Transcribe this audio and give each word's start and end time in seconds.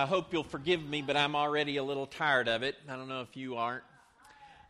I 0.00 0.06
hope 0.06 0.32
you'll 0.32 0.44
forgive 0.44 0.82
me, 0.82 1.02
but 1.02 1.14
I'm 1.14 1.36
already 1.36 1.76
a 1.76 1.84
little 1.84 2.06
tired 2.06 2.48
of 2.48 2.62
it. 2.62 2.74
I 2.88 2.96
don't 2.96 3.06
know 3.06 3.20
if 3.20 3.36
you 3.36 3.56
aren't. 3.56 3.84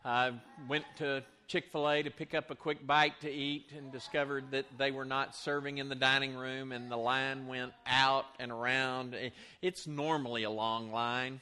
I 0.03 0.33
went 0.67 0.83
to 0.97 1.23
Chick 1.47 1.67
fil 1.71 1.89
A 1.89 2.03
to 2.03 2.11
pick 2.11 2.33
up 2.33 2.51
a 2.51 2.55
quick 2.55 2.85
bite 2.85 3.21
to 3.21 3.31
eat 3.31 3.71
and 3.77 3.93
discovered 3.93 4.51
that 4.51 4.65
they 4.77 4.91
were 4.91 5.05
not 5.05 5.33
serving 5.33 5.77
in 5.77 5.87
the 5.87 5.95
dining 5.95 6.35
room, 6.35 6.73
and 6.73 6.91
the 6.91 6.97
line 6.97 7.47
went 7.47 7.71
out 7.87 8.25
and 8.41 8.51
around. 8.51 9.15
It's 9.61 9.87
normally 9.87 10.43
a 10.43 10.49
long 10.49 10.91
line. 10.91 11.39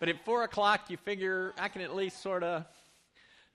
But 0.00 0.08
at 0.08 0.24
4 0.24 0.44
o'clock, 0.44 0.88
you 0.88 0.96
figure 0.96 1.52
I 1.58 1.68
can 1.68 1.82
at 1.82 1.94
least 1.94 2.22
sort 2.22 2.42
of. 2.42 2.64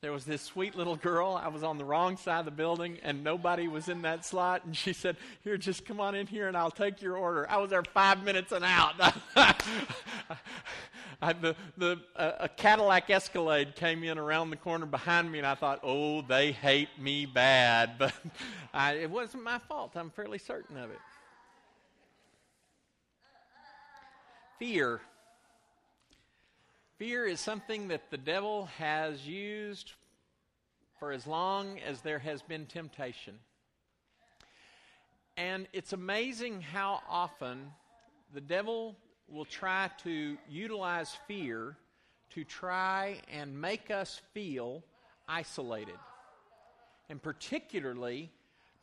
There 0.02 0.12
was 0.12 0.26
this 0.26 0.42
sweet 0.42 0.74
little 0.74 0.96
girl. 0.96 1.40
I 1.40 1.50
was 1.50 1.62
on 1.62 1.78
the 1.78 1.86
wrong 1.86 2.18
side 2.18 2.40
of 2.40 2.46
the 2.46 2.52
building, 2.52 2.98
and 3.04 3.24
nobody 3.24 3.68
was 3.68 3.88
in 3.88 4.02
that 4.02 4.26
slot. 4.26 4.66
And 4.66 4.76
she 4.76 4.94
said, 4.94 5.16
Here, 5.44 5.58
just 5.58 5.86
come 5.86 6.00
on 6.00 6.16
in 6.16 6.26
here, 6.26 6.48
and 6.48 6.58
I'll 6.58 6.72
take 6.72 7.04
your 7.04 7.18
order. 7.18 7.48
I 7.48 7.58
was 7.58 7.70
there 7.70 7.84
five 7.84 8.24
minutes 8.24 8.52
and 8.52 8.66
out. 8.66 8.96
I, 11.22 11.34
the, 11.34 11.56
the, 11.78 12.00
uh, 12.16 12.32
a 12.40 12.50
Cadillac 12.50 13.12
Escalade 13.12 13.76
came 13.76 14.04
in 14.04 14.18
around 14.18 14.50
the 14.50 14.56
corner 14.56 14.88
behind 14.88 15.32
me, 15.32 15.38
and 15.38 15.45
I 15.45 15.54
thought, 15.54 15.82
oh, 15.84 16.23
they 16.23 16.52
hate 16.52 16.90
me 17.00 17.28
bad. 17.28 17.92
But 18.00 18.14
I, 18.73 18.94
it 18.94 19.12
wasn't 19.12 19.44
my 19.44 19.59
fault. 19.59 19.92
I'm 19.94 20.09
fairly 20.09 20.40
certain 20.40 20.78
of 20.78 20.90
it. 20.90 21.00
Fear. 24.58 25.00
Fear 27.02 27.26
is 27.26 27.40
something 27.40 27.88
that 27.88 28.12
the 28.12 28.18
devil 28.18 28.68
has 28.78 29.28
used 29.28 29.94
for 31.00 31.12
as 31.12 31.26
long 31.26 31.80
as 31.80 32.02
there 32.02 32.20
has 32.20 32.44
been 32.44 32.68
temptation. 32.68 33.40
And 35.36 35.66
it's 35.73 35.94
amazing 35.94 36.62
how 36.62 37.02
often 37.09 37.72
the 38.36 38.40
devil 38.40 38.95
will 39.28 39.45
try 39.45 39.90
to 40.04 40.38
utilize 40.48 41.18
fear 41.28 41.76
to 42.36 42.44
try 42.44 43.18
and 43.34 43.59
make 43.59 43.90
us 43.90 44.22
feel 44.36 44.84
isolated. 45.28 45.97
And 47.09 47.20
particularly 47.20 48.30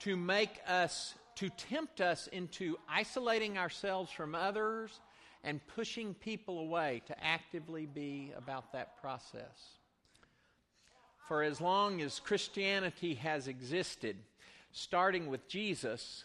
to 0.00 0.16
make 0.16 0.60
us, 0.66 1.14
to 1.36 1.50
tempt 1.50 2.00
us 2.00 2.26
into 2.26 2.78
isolating 2.90 3.58
ourselves 3.58 4.10
from 4.10 4.34
others 4.34 4.98
and 5.44 5.60
pushing 5.68 6.14
people 6.14 6.58
away 6.58 7.02
to 7.06 7.24
actively 7.24 7.86
be 7.86 8.32
about 8.36 8.72
that 8.72 9.00
process. 9.00 9.76
For 11.28 11.42
as 11.42 11.60
long 11.60 12.00
as 12.00 12.20
Christianity 12.20 13.14
has 13.14 13.48
existed, 13.48 14.16
starting 14.72 15.28
with 15.28 15.46
Jesus, 15.48 16.24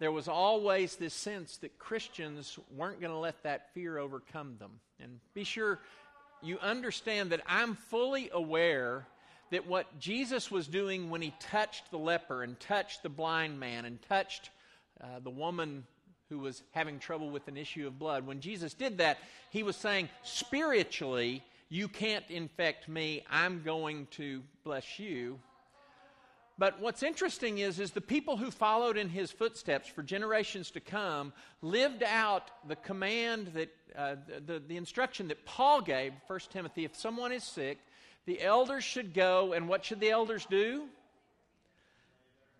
there 0.00 0.10
was 0.10 0.28
always 0.28 0.96
this 0.96 1.14
sense 1.14 1.58
that 1.58 1.78
Christians 1.78 2.58
weren't 2.76 3.00
going 3.00 3.12
to 3.12 3.18
let 3.18 3.42
that 3.44 3.72
fear 3.74 3.98
overcome 3.98 4.56
them. 4.58 4.80
And 5.00 5.20
be 5.34 5.44
sure 5.44 5.78
you 6.42 6.58
understand 6.58 7.30
that 7.30 7.42
I'm 7.46 7.74
fully 7.74 8.30
aware 8.32 9.06
that 9.50 9.66
what 9.66 9.98
Jesus 9.98 10.50
was 10.50 10.66
doing 10.66 11.10
when 11.10 11.22
he 11.22 11.34
touched 11.38 11.90
the 11.90 11.98
leper 11.98 12.42
and 12.42 12.58
touched 12.58 13.02
the 13.02 13.08
blind 13.08 13.60
man 13.60 13.84
and 13.84 14.00
touched 14.02 14.50
uh, 15.02 15.20
the 15.22 15.30
woman 15.30 15.84
who 16.30 16.38
was 16.38 16.62
having 16.70 16.98
trouble 16.98 17.28
with 17.28 17.48
an 17.48 17.58
issue 17.58 17.86
of 17.86 17.98
blood, 17.98 18.26
when 18.26 18.40
Jesus 18.40 18.72
did 18.72 18.98
that, 18.98 19.18
he 19.50 19.62
was 19.62 19.76
saying, 19.76 20.08
spiritually, 20.22 21.44
you 21.68 21.88
can't 21.88 22.24
infect 22.30 22.88
me. 22.88 23.22
I'm 23.30 23.62
going 23.62 24.06
to 24.12 24.42
bless 24.64 24.98
you. 24.98 25.38
But 26.56 26.80
what's 26.80 27.02
interesting 27.02 27.58
is, 27.58 27.80
is 27.80 27.90
the 27.90 28.00
people 28.00 28.36
who 28.36 28.50
followed 28.50 28.96
in 28.96 29.08
his 29.08 29.30
footsteps 29.32 29.88
for 29.88 30.02
generations 30.02 30.70
to 30.72 30.80
come 30.80 31.32
lived 31.62 32.02
out 32.02 32.50
the 32.68 32.76
command 32.76 33.52
that, 33.54 33.70
uh, 33.96 34.16
the, 34.46 34.58
the 34.58 34.76
instruction 34.76 35.28
that 35.28 35.44
Paul 35.46 35.80
gave, 35.80 36.12
1 36.26 36.40
Timothy, 36.50 36.84
if 36.84 36.94
someone 36.94 37.32
is 37.32 37.44
sick, 37.44 37.78
the 38.26 38.42
elders 38.42 38.84
should 38.84 39.14
go, 39.14 39.54
and 39.54 39.68
what 39.68 39.84
should 39.84 40.00
the 40.00 40.10
elders 40.10 40.46
do? 40.50 40.84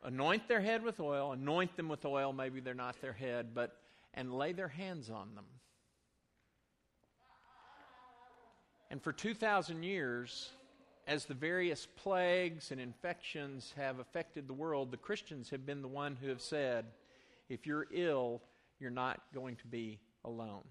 Anoint 0.03 0.49
their 0.49 0.61
head 0.61 0.83
with 0.83 0.99
oil, 0.99 1.33
anoint 1.33 1.77
them 1.77 1.89
with 1.89 2.05
oil, 2.05 2.33
maybe 2.33 2.61
they're 2.61 2.75
not 2.75 3.01
their 3.01 3.13
head, 3.13 3.49
but, 3.55 3.77
and 4.15 4.33
lay 4.33 4.53
their 4.53 4.69
hands 4.69 5.11
on 5.11 5.35
them. 5.35 5.45
And 8.91 9.03
for 9.03 9.13
2,000 9.13 9.83
years, 9.83 10.51
as 11.07 11.25
the 11.25 11.35
various 11.35 11.87
plagues 11.97 12.73
and 12.73 12.81
infections 12.81 13.73
have 13.77 13.99
affected 13.99 14.49
the 14.49 14.55
world, 14.55 14.91
the 14.91 14.97
Christians 14.97 15.51
have 15.51 15.67
been 15.67 15.83
the 15.83 15.89
one 15.89 16.17
who 16.17 16.29
have 16.29 16.41
said, 16.41 16.87
if 17.49 17.67
you're 17.67 17.87
ill, 17.93 18.41
you're 18.79 18.91
not 18.91 19.21
going 19.35 19.57
to 19.57 19.67
be 19.67 20.01
alone. 20.25 20.65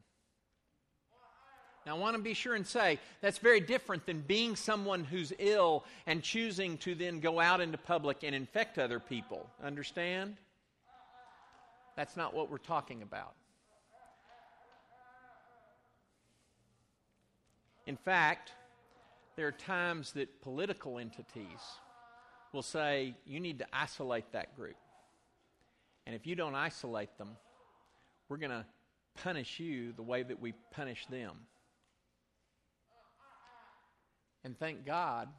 Now, 1.85 1.95
I 1.95 1.99
want 1.99 2.15
to 2.17 2.21
be 2.21 2.33
sure 2.33 2.55
and 2.55 2.67
say 2.67 2.99
that's 3.21 3.39
very 3.39 3.59
different 3.59 4.05
than 4.05 4.21
being 4.21 4.55
someone 4.55 5.03
who's 5.03 5.33
ill 5.39 5.85
and 6.05 6.21
choosing 6.21 6.77
to 6.79 6.93
then 6.93 7.19
go 7.19 7.39
out 7.39 7.61
into 7.61 7.77
public 7.77 8.23
and 8.23 8.35
infect 8.35 8.77
other 8.77 8.99
people. 8.99 9.49
Understand? 9.63 10.35
That's 11.95 12.15
not 12.15 12.33
what 12.33 12.51
we're 12.51 12.57
talking 12.57 13.01
about. 13.01 13.33
In 17.87 17.97
fact, 17.97 18.53
there 19.35 19.47
are 19.47 19.51
times 19.51 20.11
that 20.11 20.41
political 20.41 20.99
entities 20.99 21.59
will 22.53 22.61
say, 22.61 23.15
you 23.25 23.39
need 23.39 23.59
to 23.59 23.65
isolate 23.73 24.31
that 24.33 24.55
group. 24.55 24.75
And 26.05 26.15
if 26.15 26.27
you 26.27 26.35
don't 26.35 26.55
isolate 26.55 27.17
them, 27.17 27.29
we're 28.27 28.37
going 28.37 28.51
to 28.51 28.65
punish 29.23 29.59
you 29.59 29.91
the 29.93 30.03
way 30.03 30.23
that 30.23 30.39
we 30.39 30.53
punish 30.71 31.05
them. 31.07 31.31
And 34.43 34.57
thank 34.57 34.85
God 34.85 35.29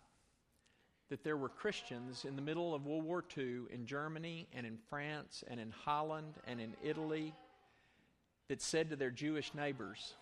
that 1.09 1.25
there 1.25 1.37
were 1.37 1.49
Christians 1.49 2.25
in 2.25 2.37
the 2.37 2.43
middle 2.43 2.75
of 2.75 2.87
World 2.87 3.05
War 3.05 3.25
II 3.37 3.63
in 3.71 3.87
Germany 3.87 4.47
and 4.55 4.67
in 4.67 4.79
France 4.89 5.43
and 5.49 5.59
in 5.59 5.71
Holland 5.71 6.35
and 6.47 6.61
in 6.61 6.75
Italy 6.83 7.35
that 8.49 8.63
said 8.63 8.91
to 8.91 8.97
their 8.97 9.11
Jewish 9.11 9.55
neighbors, 9.55 10.15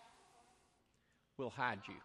We'll 1.37 1.51
hide 1.51 1.79
you 1.87 1.95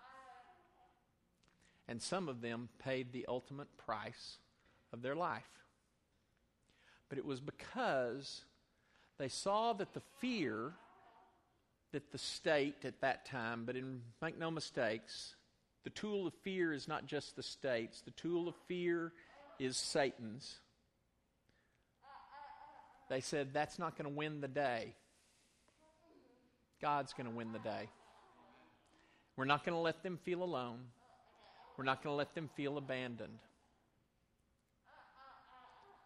and 1.88 2.00
some 2.00 2.28
of 2.28 2.40
them 2.40 2.68
paid 2.78 3.12
the 3.12 3.26
ultimate 3.28 3.68
price 3.76 4.38
of 4.92 5.02
their 5.02 5.14
life. 5.14 5.42
But 7.08 7.18
it 7.18 7.24
was 7.24 7.40
because 7.40 8.44
they 9.18 9.28
saw 9.28 9.72
that 9.74 9.92
the 9.92 10.02
fear 10.18 10.72
that 11.92 12.10
the 12.10 12.18
state 12.18 12.84
at 12.84 13.00
that 13.02 13.26
time, 13.26 13.64
but 13.64 13.76
in, 13.76 14.00
make 14.20 14.38
no 14.38 14.50
mistakes, 14.50 15.36
the 15.84 15.90
tool 15.90 16.26
of 16.26 16.34
fear 16.42 16.72
is 16.72 16.88
not 16.88 17.06
just 17.06 17.36
the 17.36 17.42
states, 17.42 18.00
the 18.00 18.10
tool 18.10 18.48
of 18.48 18.54
fear 18.66 19.12
is 19.58 19.76
Satan's. 19.76 20.56
They 23.10 23.20
said, 23.20 23.50
that's 23.52 23.78
not 23.78 23.96
going 23.96 24.10
to 24.10 24.16
win 24.16 24.40
the 24.40 24.48
day. 24.48 24.94
God's 26.80 27.12
going 27.12 27.28
to 27.28 27.36
win 27.36 27.52
the 27.52 27.58
day. 27.58 27.88
We're 29.36 29.44
not 29.44 29.64
going 29.64 29.74
to 29.74 29.80
let 29.80 30.02
them 30.02 30.18
feel 30.24 30.42
alone. 30.42 30.78
We're 31.76 31.84
not 31.84 32.02
going 32.02 32.12
to 32.12 32.16
let 32.16 32.34
them 32.34 32.48
feel 32.56 32.78
abandoned. 32.78 33.38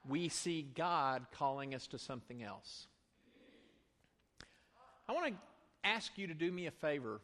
We 0.08 0.28
see 0.28 0.66
God 0.74 1.26
calling 1.32 1.74
us 1.74 1.86
to 1.88 1.98
something 1.98 2.42
else. 2.42 2.86
I 5.08 5.12
want 5.12 5.26
to 5.26 5.34
ask 5.84 6.16
you 6.16 6.26
to 6.26 6.34
do 6.34 6.50
me 6.50 6.66
a 6.66 6.70
favor 6.70 7.20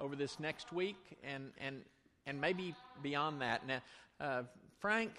over 0.00 0.16
this 0.16 0.38
next 0.38 0.72
week 0.72 0.96
and, 1.24 1.50
and, 1.60 1.82
and 2.28 2.40
maybe 2.40 2.74
beyond 3.02 3.40
that. 3.40 3.66
Now, 3.66 3.80
uh, 4.20 4.42
Frank, 4.80 5.12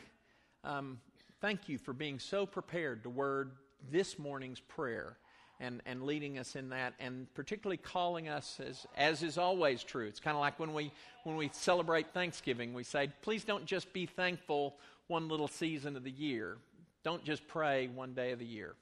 um, 0.63 0.99
thank 1.41 1.67
you 1.67 1.77
for 1.77 1.91
being 1.91 2.19
so 2.19 2.45
prepared 2.45 3.03
to 3.03 3.09
word 3.09 3.51
this 3.91 4.19
morning's 4.19 4.59
prayer 4.59 5.17
and, 5.59 5.81
and 5.85 6.03
leading 6.03 6.37
us 6.37 6.55
in 6.55 6.69
that, 6.69 6.93
and 6.99 7.33
particularly 7.33 7.77
calling 7.77 8.29
us, 8.29 8.61
as, 8.65 8.85
as 8.95 9.23
is 9.23 9.37
always 9.37 9.83
true. 9.83 10.05
It's 10.07 10.19
kind 10.19 10.35
of 10.35 10.39
like 10.39 10.59
when 10.59 10.73
we, 10.73 10.91
when 11.23 11.35
we 11.35 11.49
celebrate 11.51 12.13
Thanksgiving, 12.13 12.73
we 12.73 12.83
say, 12.83 13.11
please 13.21 13.43
don't 13.43 13.65
just 13.65 13.91
be 13.91 14.05
thankful 14.05 14.75
one 15.07 15.27
little 15.27 15.47
season 15.47 15.97
of 15.97 16.03
the 16.03 16.11
year. 16.11 16.57
Don't 17.03 17.23
just 17.25 17.45
pray 17.47 17.87
one 17.87 18.13
day 18.13 18.31
of 18.31 18.39
the 18.39 18.45
year. 18.45 18.75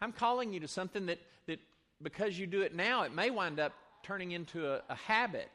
I'm 0.00 0.12
calling 0.12 0.52
you 0.52 0.60
to 0.60 0.68
something 0.68 1.06
that, 1.06 1.18
that 1.46 1.58
because 2.02 2.38
you 2.38 2.46
do 2.46 2.62
it 2.62 2.74
now, 2.74 3.02
it 3.02 3.14
may 3.14 3.30
wind 3.30 3.58
up 3.58 3.72
turning 4.02 4.32
into 4.32 4.68
a, 4.68 4.82
a 4.88 4.94
habit. 4.94 5.50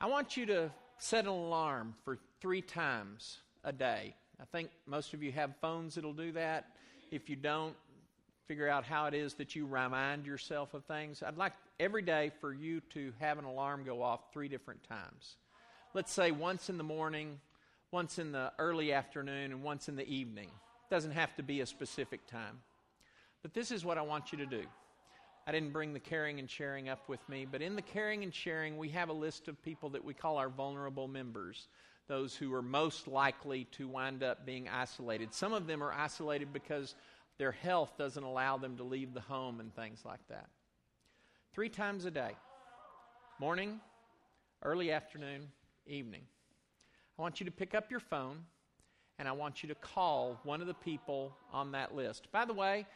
I 0.00 0.06
want 0.06 0.36
you 0.36 0.46
to 0.46 0.70
set 0.98 1.24
an 1.24 1.30
alarm 1.30 1.94
for 2.04 2.18
three 2.40 2.62
times 2.62 3.38
a 3.64 3.72
day. 3.72 4.14
I 4.40 4.44
think 4.44 4.70
most 4.86 5.14
of 5.14 5.22
you 5.22 5.32
have 5.32 5.54
phones 5.60 5.94
that'll 5.94 6.12
do 6.12 6.32
that. 6.32 6.66
If 7.10 7.28
you 7.28 7.36
don't, 7.36 7.74
figure 8.46 8.68
out 8.68 8.84
how 8.84 9.06
it 9.06 9.14
is 9.14 9.34
that 9.34 9.54
you 9.54 9.66
remind 9.66 10.26
yourself 10.26 10.72
of 10.74 10.84
things. 10.84 11.22
I'd 11.22 11.36
like 11.36 11.52
every 11.78 12.02
day 12.02 12.32
for 12.40 12.52
you 12.52 12.80
to 12.94 13.12
have 13.20 13.38
an 13.38 13.44
alarm 13.44 13.84
go 13.84 14.02
off 14.02 14.20
three 14.32 14.48
different 14.48 14.82
times. 14.84 15.36
Let's 15.94 16.12
say 16.12 16.30
once 16.30 16.70
in 16.70 16.78
the 16.78 16.84
morning, 16.84 17.40
once 17.90 18.18
in 18.18 18.32
the 18.32 18.52
early 18.58 18.92
afternoon, 18.92 19.52
and 19.52 19.62
once 19.62 19.88
in 19.88 19.96
the 19.96 20.08
evening. 20.08 20.48
It 20.48 20.94
doesn't 20.94 21.12
have 21.12 21.34
to 21.36 21.42
be 21.42 21.60
a 21.60 21.66
specific 21.66 22.26
time. 22.26 22.60
But 23.42 23.54
this 23.54 23.70
is 23.70 23.84
what 23.84 23.98
I 23.98 24.02
want 24.02 24.32
you 24.32 24.38
to 24.38 24.46
do. 24.46 24.62
I 25.48 25.50
didn't 25.50 25.72
bring 25.72 25.94
the 25.94 25.98
caring 25.98 26.38
and 26.40 26.50
sharing 26.50 26.90
up 26.90 27.08
with 27.08 27.26
me, 27.26 27.46
but 27.50 27.62
in 27.62 27.74
the 27.74 27.80
caring 27.80 28.22
and 28.22 28.34
sharing, 28.34 28.76
we 28.76 28.90
have 28.90 29.08
a 29.08 29.14
list 29.14 29.48
of 29.48 29.62
people 29.62 29.88
that 29.90 30.04
we 30.04 30.12
call 30.12 30.36
our 30.36 30.50
vulnerable 30.50 31.08
members, 31.08 31.68
those 32.06 32.36
who 32.36 32.52
are 32.52 32.60
most 32.60 33.08
likely 33.08 33.64
to 33.72 33.88
wind 33.88 34.22
up 34.22 34.44
being 34.44 34.68
isolated. 34.68 35.32
Some 35.32 35.54
of 35.54 35.66
them 35.66 35.82
are 35.82 35.90
isolated 35.90 36.52
because 36.52 36.94
their 37.38 37.50
health 37.50 37.96
doesn't 37.96 38.22
allow 38.22 38.58
them 38.58 38.76
to 38.76 38.82
leave 38.82 39.14
the 39.14 39.22
home 39.22 39.60
and 39.60 39.74
things 39.74 40.00
like 40.04 40.20
that. 40.28 40.50
Three 41.54 41.70
times 41.70 42.04
a 42.04 42.10
day 42.10 42.32
morning, 43.40 43.80
early 44.62 44.92
afternoon, 44.92 45.48
evening. 45.86 46.24
I 47.18 47.22
want 47.22 47.40
you 47.40 47.46
to 47.46 47.52
pick 47.52 47.74
up 47.74 47.90
your 47.90 48.00
phone 48.00 48.44
and 49.18 49.26
I 49.26 49.32
want 49.32 49.62
you 49.62 49.70
to 49.70 49.74
call 49.74 50.40
one 50.44 50.60
of 50.60 50.66
the 50.66 50.74
people 50.74 51.32
on 51.54 51.72
that 51.72 51.94
list. 51.94 52.30
By 52.32 52.44
the 52.44 52.52
way, 52.52 52.86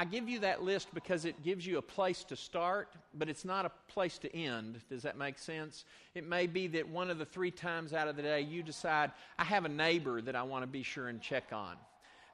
I 0.00 0.04
give 0.04 0.28
you 0.28 0.38
that 0.38 0.62
list 0.62 0.94
because 0.94 1.24
it 1.24 1.42
gives 1.42 1.66
you 1.66 1.78
a 1.78 1.82
place 1.82 2.22
to 2.28 2.36
start, 2.36 2.94
but 3.14 3.28
it's 3.28 3.44
not 3.44 3.66
a 3.66 3.72
place 3.88 4.16
to 4.18 4.32
end. 4.32 4.78
Does 4.88 5.02
that 5.02 5.18
make 5.18 5.40
sense? 5.40 5.84
It 6.14 6.24
may 6.24 6.46
be 6.46 6.68
that 6.68 6.88
one 6.88 7.10
of 7.10 7.18
the 7.18 7.24
three 7.24 7.50
times 7.50 7.92
out 7.92 8.06
of 8.06 8.14
the 8.14 8.22
day 8.22 8.42
you 8.42 8.62
decide, 8.62 9.10
I 9.40 9.44
have 9.44 9.64
a 9.64 9.68
neighbor 9.68 10.22
that 10.22 10.36
I 10.36 10.44
want 10.44 10.62
to 10.62 10.68
be 10.68 10.84
sure 10.84 11.08
and 11.08 11.20
check 11.20 11.46
on. 11.52 11.74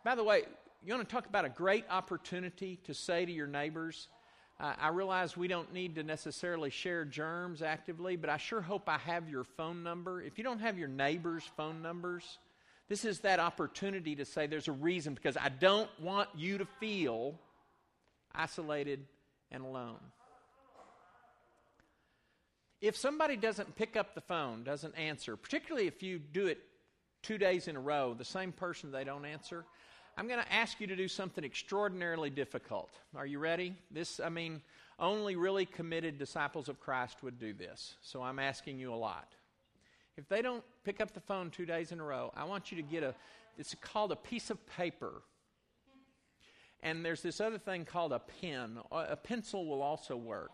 By 0.05 0.14
the 0.14 0.22
way, 0.22 0.43
you 0.84 0.93
want 0.93 1.08
to 1.08 1.11
talk 1.11 1.25
about 1.25 1.46
a 1.46 1.49
great 1.49 1.87
opportunity 1.88 2.78
to 2.84 2.93
say 2.93 3.25
to 3.25 3.32
your 3.32 3.46
neighbors, 3.46 4.08
uh, 4.61 4.75
I 4.78 4.88
realize 4.88 5.34
we 5.34 5.49
don't 5.49 5.72
need 5.72 5.94
to 5.94 6.02
necessarily 6.02 6.69
share 6.69 7.06
germs 7.06 7.62
actively, 7.62 8.16
but 8.16 8.28
I 8.28 8.37
sure 8.37 8.61
hope 8.61 8.90
I 8.90 8.99
have 8.99 9.31
your 9.31 9.43
phone 9.43 9.82
number. 9.82 10.20
If 10.20 10.37
you 10.37 10.44
don't 10.44 10.61
have 10.61 10.78
your 10.78 10.88
neighbors' 10.88 11.44
phone 11.56 11.81
numbers, 11.81 12.38
this 12.90 13.06
is 13.06 13.20
that 13.20 13.40
opportunity 13.40 14.14
to 14.16 14.26
say 14.26 14.46
there's 14.46 14.69
a 14.69 14.72
reason 14.72 15.14
because 15.14 15.38
I 15.38 15.49
don't 15.49 15.88
want 15.99 16.28
you 16.37 16.58
to 16.58 16.66
feel 16.78 17.38
isolated, 18.34 19.06
and 19.50 19.62
alone. 19.62 20.00
If 22.81 22.96
somebody 22.96 23.36
doesn't 23.36 23.76
pick 23.76 23.96
up 23.96 24.14
the 24.14 24.20
phone, 24.20 24.64
doesn't 24.64 24.94
answer, 24.96 25.36
particularly 25.36 25.86
if 25.86 26.02
you 26.02 26.19
do 26.19 26.46
it 26.46 26.58
two 27.22 27.38
days 27.38 27.69
in 27.69 27.76
a 27.76 27.81
row, 27.81 28.14
the 28.14 28.25
same 28.25 28.52
person 28.52 28.90
they 28.90 29.04
don't 29.04 29.25
answer, 29.25 29.64
I'm 30.16 30.28
going 30.28 30.42
to 30.42 30.52
ask 30.52 30.81
you 30.81 30.86
to 30.88 30.96
do 30.96 31.08
something 31.08 31.44
extraordinarily 31.44 32.31
difficult. 32.31 32.90
Are 33.16 33.26
you 33.26 33.38
ready? 33.38 33.75
This, 33.90 34.20
I 34.20 34.28
mean, 34.28 34.60
only 34.98 35.34
really 35.34 35.66
committed 35.66 36.19
disciples 36.19 36.69
of 36.69 36.78
Christ 36.78 37.22
would 37.22 37.38
do 37.38 37.52
this. 37.52 37.94
So 38.02 38.22
I'm 38.22 38.38
asking 38.38 38.78
you 38.78 38.92
a 38.92 38.96
lot. 38.96 39.34
If 40.16 40.28
they 40.28 40.42
don't 40.42 40.62
pick 40.84 41.00
up 41.00 41.12
the 41.12 41.20
phone 41.20 41.50
two 41.50 41.66
days 41.66 41.90
in 41.90 41.98
a 41.98 42.04
row, 42.04 42.32
I 42.37 42.44
want 42.44 42.70
you 42.70 42.76
to 42.76 42.82
get 42.82 43.02
a, 43.02 43.14
it's 43.58 43.75
called 43.80 44.12
a 44.12 44.16
piece 44.16 44.50
of 44.50 44.64
paper 44.66 45.22
and 46.84 47.02
there's 47.02 47.22
this 47.22 47.40
other 47.40 47.56
thing 47.56 47.86
called 47.86 48.12
a 48.12 48.20
pen. 48.20 48.78
A 48.92 49.16
pencil 49.16 49.66
will 49.66 49.81
also 49.81 50.16
work. 50.16 50.52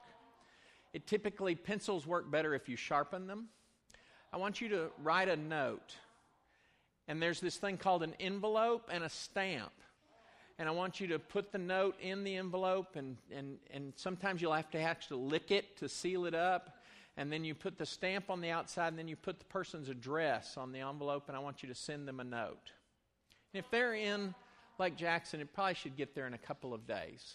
It 0.93 1.07
typically, 1.09 1.57
pencils 1.57 2.07
work 2.07 2.31
better 2.31 2.55
if 2.55 2.69
you 2.69 2.77
sharpen 2.77 3.27
them. 3.27 3.49
I 4.33 4.37
want 4.37 4.61
you 4.61 4.69
to 4.69 4.91
write 5.03 5.29
a 5.29 5.37
note. 5.37 5.97
And 7.09 7.21
there's 7.21 7.41
this 7.41 7.57
thing 7.57 7.77
called 7.77 8.05
an 8.05 8.15
envelope 8.21 8.89
and 8.93 9.03
a 9.03 9.09
stamp. 9.09 9.73
And 10.57 10.69
I 10.69 10.73
want 10.73 11.01
you 11.01 11.09
to 11.09 11.19
put 11.19 11.51
the 11.51 11.59
note 11.59 11.97
in 12.01 12.23
the 12.23 12.37
envelope, 12.37 12.95
and, 12.95 13.17
and, 13.35 13.59
and 13.73 13.93
sometimes 13.97 14.41
you'll 14.41 14.53
have 14.53 14.71
to 14.71 14.81
actually 14.81 15.23
lick 15.23 15.51
it 15.51 15.79
to 15.79 15.89
seal 15.89 16.27
it 16.27 16.35
up. 16.35 16.77
And 17.17 17.33
then 17.33 17.45
you 17.45 17.57
put 17.57 17.77
the 17.77 17.87
stamp 17.87 18.31
on 18.31 18.41
the 18.41 18.51
outside, 18.51 18.89
and 18.89 18.99
then 18.99 19.09
you 19.09 19.17
put 19.17 19.41
the 19.41 19.47
person's 19.47 19.89
address 19.89 20.57
on 20.57 20.71
the 20.71 20.79
envelope, 20.79 21.25
and 21.27 21.37
I 21.37 21.41
want 21.41 21.65
you 21.65 21.69
to 21.71 21.75
send 21.75 22.07
them 22.07 22.21
a 22.21 22.25
note. 22.25 22.71
And 23.53 23.65
if 23.65 23.69
they're 23.71 23.95
in 23.95 24.35
Lake 24.81 24.97
Jackson, 24.97 25.41
it 25.41 25.53
probably 25.53 25.75
should 25.75 25.95
get 25.95 26.15
there 26.15 26.27
in 26.27 26.33
a 26.33 26.39
couple 26.39 26.73
of 26.73 26.87
days. 26.87 27.35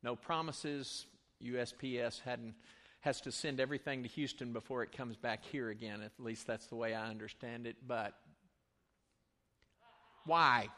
No 0.00 0.14
promises. 0.14 1.06
USPS 1.44 2.20
hadn't 2.20 2.54
has 3.00 3.20
to 3.22 3.32
send 3.32 3.58
everything 3.58 4.04
to 4.04 4.08
Houston 4.10 4.52
before 4.52 4.84
it 4.84 4.96
comes 4.96 5.16
back 5.16 5.44
here 5.44 5.70
again. 5.70 6.02
At 6.02 6.12
least 6.20 6.46
that's 6.46 6.66
the 6.66 6.76
way 6.76 6.94
I 6.94 7.10
understand 7.10 7.66
it. 7.66 7.74
But 7.84 8.14
why? 10.24 10.68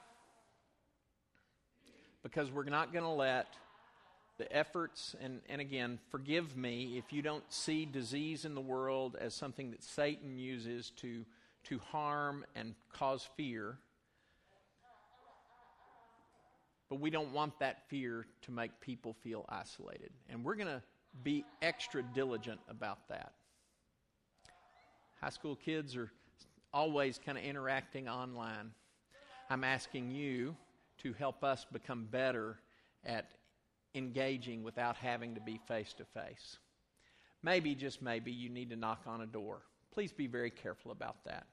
Because 2.22 2.50
we're 2.50 2.64
not 2.64 2.94
going 2.94 3.04
to 3.04 3.10
let 3.10 3.48
the 4.38 4.50
efforts, 4.50 5.14
and, 5.20 5.42
and 5.50 5.60
again, 5.60 5.98
forgive 6.10 6.56
me 6.56 6.96
if 6.96 7.12
you 7.12 7.20
don't 7.20 7.44
see 7.52 7.84
disease 7.84 8.46
in 8.46 8.54
the 8.54 8.60
world 8.62 9.18
as 9.20 9.34
something 9.34 9.72
that 9.72 9.82
Satan 9.82 10.38
uses 10.38 10.92
to, 11.02 11.26
to 11.64 11.78
harm 11.78 12.42
and 12.56 12.74
cause 12.94 13.28
fear. 13.36 13.76
But 16.88 17.00
we 17.00 17.10
don't 17.10 17.32
want 17.32 17.58
that 17.60 17.88
fear 17.88 18.26
to 18.42 18.50
make 18.50 18.80
people 18.80 19.14
feel 19.22 19.44
isolated. 19.48 20.10
And 20.28 20.44
we're 20.44 20.54
going 20.54 20.68
to 20.68 20.82
be 21.22 21.44
extra 21.62 22.02
diligent 22.02 22.60
about 22.68 23.08
that. 23.08 23.32
High 25.20 25.30
school 25.30 25.56
kids 25.56 25.96
are 25.96 26.10
always 26.72 27.18
kind 27.24 27.38
of 27.38 27.44
interacting 27.44 28.08
online. 28.08 28.72
I'm 29.48 29.64
asking 29.64 30.10
you 30.10 30.56
to 30.98 31.12
help 31.14 31.42
us 31.42 31.66
become 31.70 32.06
better 32.10 32.58
at 33.04 33.30
engaging 33.94 34.62
without 34.62 34.96
having 34.96 35.34
to 35.34 35.40
be 35.40 35.60
face 35.68 35.92
to 35.94 36.04
face. 36.04 36.58
Maybe, 37.42 37.74
just 37.74 38.02
maybe, 38.02 38.32
you 38.32 38.48
need 38.48 38.70
to 38.70 38.76
knock 38.76 39.02
on 39.06 39.20
a 39.20 39.26
door. 39.26 39.62
Please 39.92 40.12
be 40.12 40.26
very 40.26 40.50
careful 40.50 40.90
about 40.90 41.24
that 41.24 41.46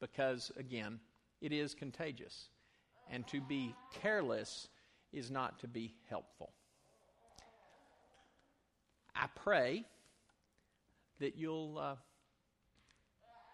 because, 0.00 0.50
again, 0.56 0.98
it 1.40 1.52
is 1.52 1.74
contagious 1.74 2.48
and 3.10 3.26
to 3.28 3.40
be 3.40 3.74
careless 4.00 4.68
is 5.12 5.30
not 5.30 5.58
to 5.60 5.68
be 5.68 5.94
helpful. 6.08 6.50
I 9.14 9.26
pray 9.34 9.84
that 11.18 11.36
you'll 11.36 11.78
uh, 11.78 11.96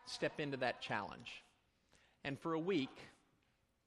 step 0.06 0.38
into 0.38 0.56
that 0.58 0.81
challenge. 0.81 1.43
And 2.25 2.38
for 2.38 2.53
a 2.53 2.58
week, 2.58 2.97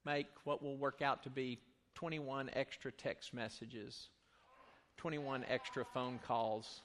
make 0.05 0.27
what 0.43 0.61
will 0.61 0.77
work 0.77 1.01
out 1.01 1.23
to 1.23 1.29
be 1.29 1.59
21 1.95 2.49
extra 2.53 2.91
text 2.91 3.33
messages, 3.33 4.09
21 4.97 5.45
extra 5.49 5.85
phone 5.85 6.19
calls, 6.25 6.81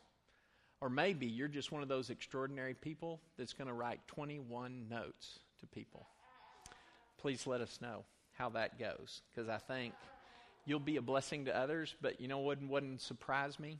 or 0.81 0.91
maybe 0.91 1.27
you're 1.27 1.49
just 1.49 1.73
one 1.73 1.83
of 1.83 1.89
those 1.89 2.11
extraordinary 2.11 2.75
people 2.75 3.21
that's 3.39 3.53
going 3.53 3.69
to 3.69 3.75
write 3.75 4.01
21 4.07 4.87
notes 4.91 5.39
to 5.61 5.67
people. 5.67 6.07
Please 7.17 7.47
let 7.47 7.61
us 7.61 7.79
know 7.81 8.05
how 8.35 8.51
that 8.51 8.79
goes 8.79 9.23
because 9.31 9.49
I 9.49 9.59
think 9.59 9.95
you'll 10.67 10.81
be 10.81 10.97
a 10.97 11.03
blessing 11.03 11.47
to 11.47 11.57
others, 11.57 11.95
but 12.01 12.21
you 12.21 12.29
know 12.29 12.39
what 12.39 12.63
wouldn't 12.63 13.01
surprise 13.01 13.59
me? 13.59 13.79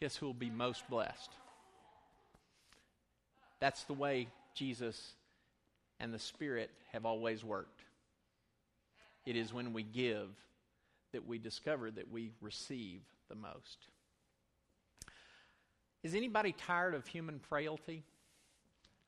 Guess 0.00 0.16
who 0.16 0.26
will 0.26 0.34
be 0.34 0.50
most 0.50 0.88
blessed? 0.88 1.30
That's 3.60 3.82
the 3.84 3.92
way 3.92 4.28
Jesus 4.54 5.14
and 5.98 6.14
the 6.14 6.18
Spirit 6.18 6.70
have 6.92 7.04
always 7.04 7.44
worked. 7.44 7.82
It 9.26 9.36
is 9.36 9.52
when 9.52 9.72
we 9.72 9.82
give 9.82 10.28
that 11.12 11.26
we 11.26 11.38
discover 11.38 11.90
that 11.90 12.10
we 12.10 12.30
receive 12.40 13.00
the 13.28 13.34
most. 13.34 13.88
Is 16.02 16.14
anybody 16.14 16.52
tired 16.52 16.94
of 16.94 17.06
human 17.06 17.40
frailty? 17.40 18.04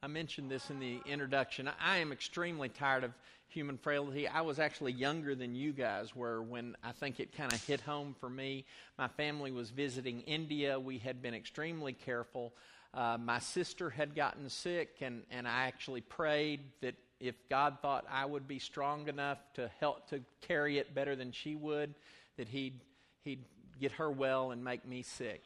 I 0.03 0.07
mentioned 0.07 0.51
this 0.51 0.71
in 0.71 0.81
the 0.81 0.99
introduction. 1.05 1.69
I 1.79 1.99
am 1.99 2.11
extremely 2.11 2.71
tired 2.71 3.05
of 3.05 3.13
human 3.49 3.77
frailty. 3.77 4.27
I 4.27 4.41
was 4.41 4.59
actually 4.59 4.93
younger 4.93 5.35
than 5.35 5.55
you 5.55 5.75
guys 5.75 6.17
were 6.17 6.41
when 6.43 6.75
I 6.83 6.93
think 6.93 7.21
it 7.21 7.37
kind 7.37 7.53
of 7.53 7.63
hit 7.63 7.83
home 7.83 8.17
for 8.19 8.31
me. 8.31 8.65
My 8.97 9.09
family 9.09 9.51
was 9.53 9.69
visiting 9.69 10.23
India. 10.23 10.81
We 10.81 10.97
had 10.97 11.21
been 11.21 11.35
extremely 11.35 11.93
careful. 11.93 12.55
Uh, 12.95 13.19
my 13.21 13.41
sister 13.41 13.91
had 13.91 14.15
gotten 14.15 14.49
sick, 14.49 14.97
and, 15.03 15.23
and 15.31 15.47
I 15.47 15.65
actually 15.65 16.01
prayed 16.01 16.61
that 16.81 16.95
if 17.21 17.35
God 17.51 17.77
thought 17.83 18.07
I 18.11 18.25
would 18.25 18.49
be 18.49 18.59
strong 18.59 19.07
enough 19.07 19.39
to 19.57 19.71
help 19.81 20.09
to 20.09 20.23
carry 20.41 20.79
it 20.79 20.95
better 20.95 21.15
than 21.15 21.31
she 21.31 21.57
would, 21.57 21.95
that 22.39 22.49
He'd 22.49 22.81
He'd 23.23 23.45
get 23.79 23.93
her 23.93 24.11
well 24.11 24.51
and 24.51 24.65
make 24.65 24.87
me 24.89 25.03
sick 25.03 25.43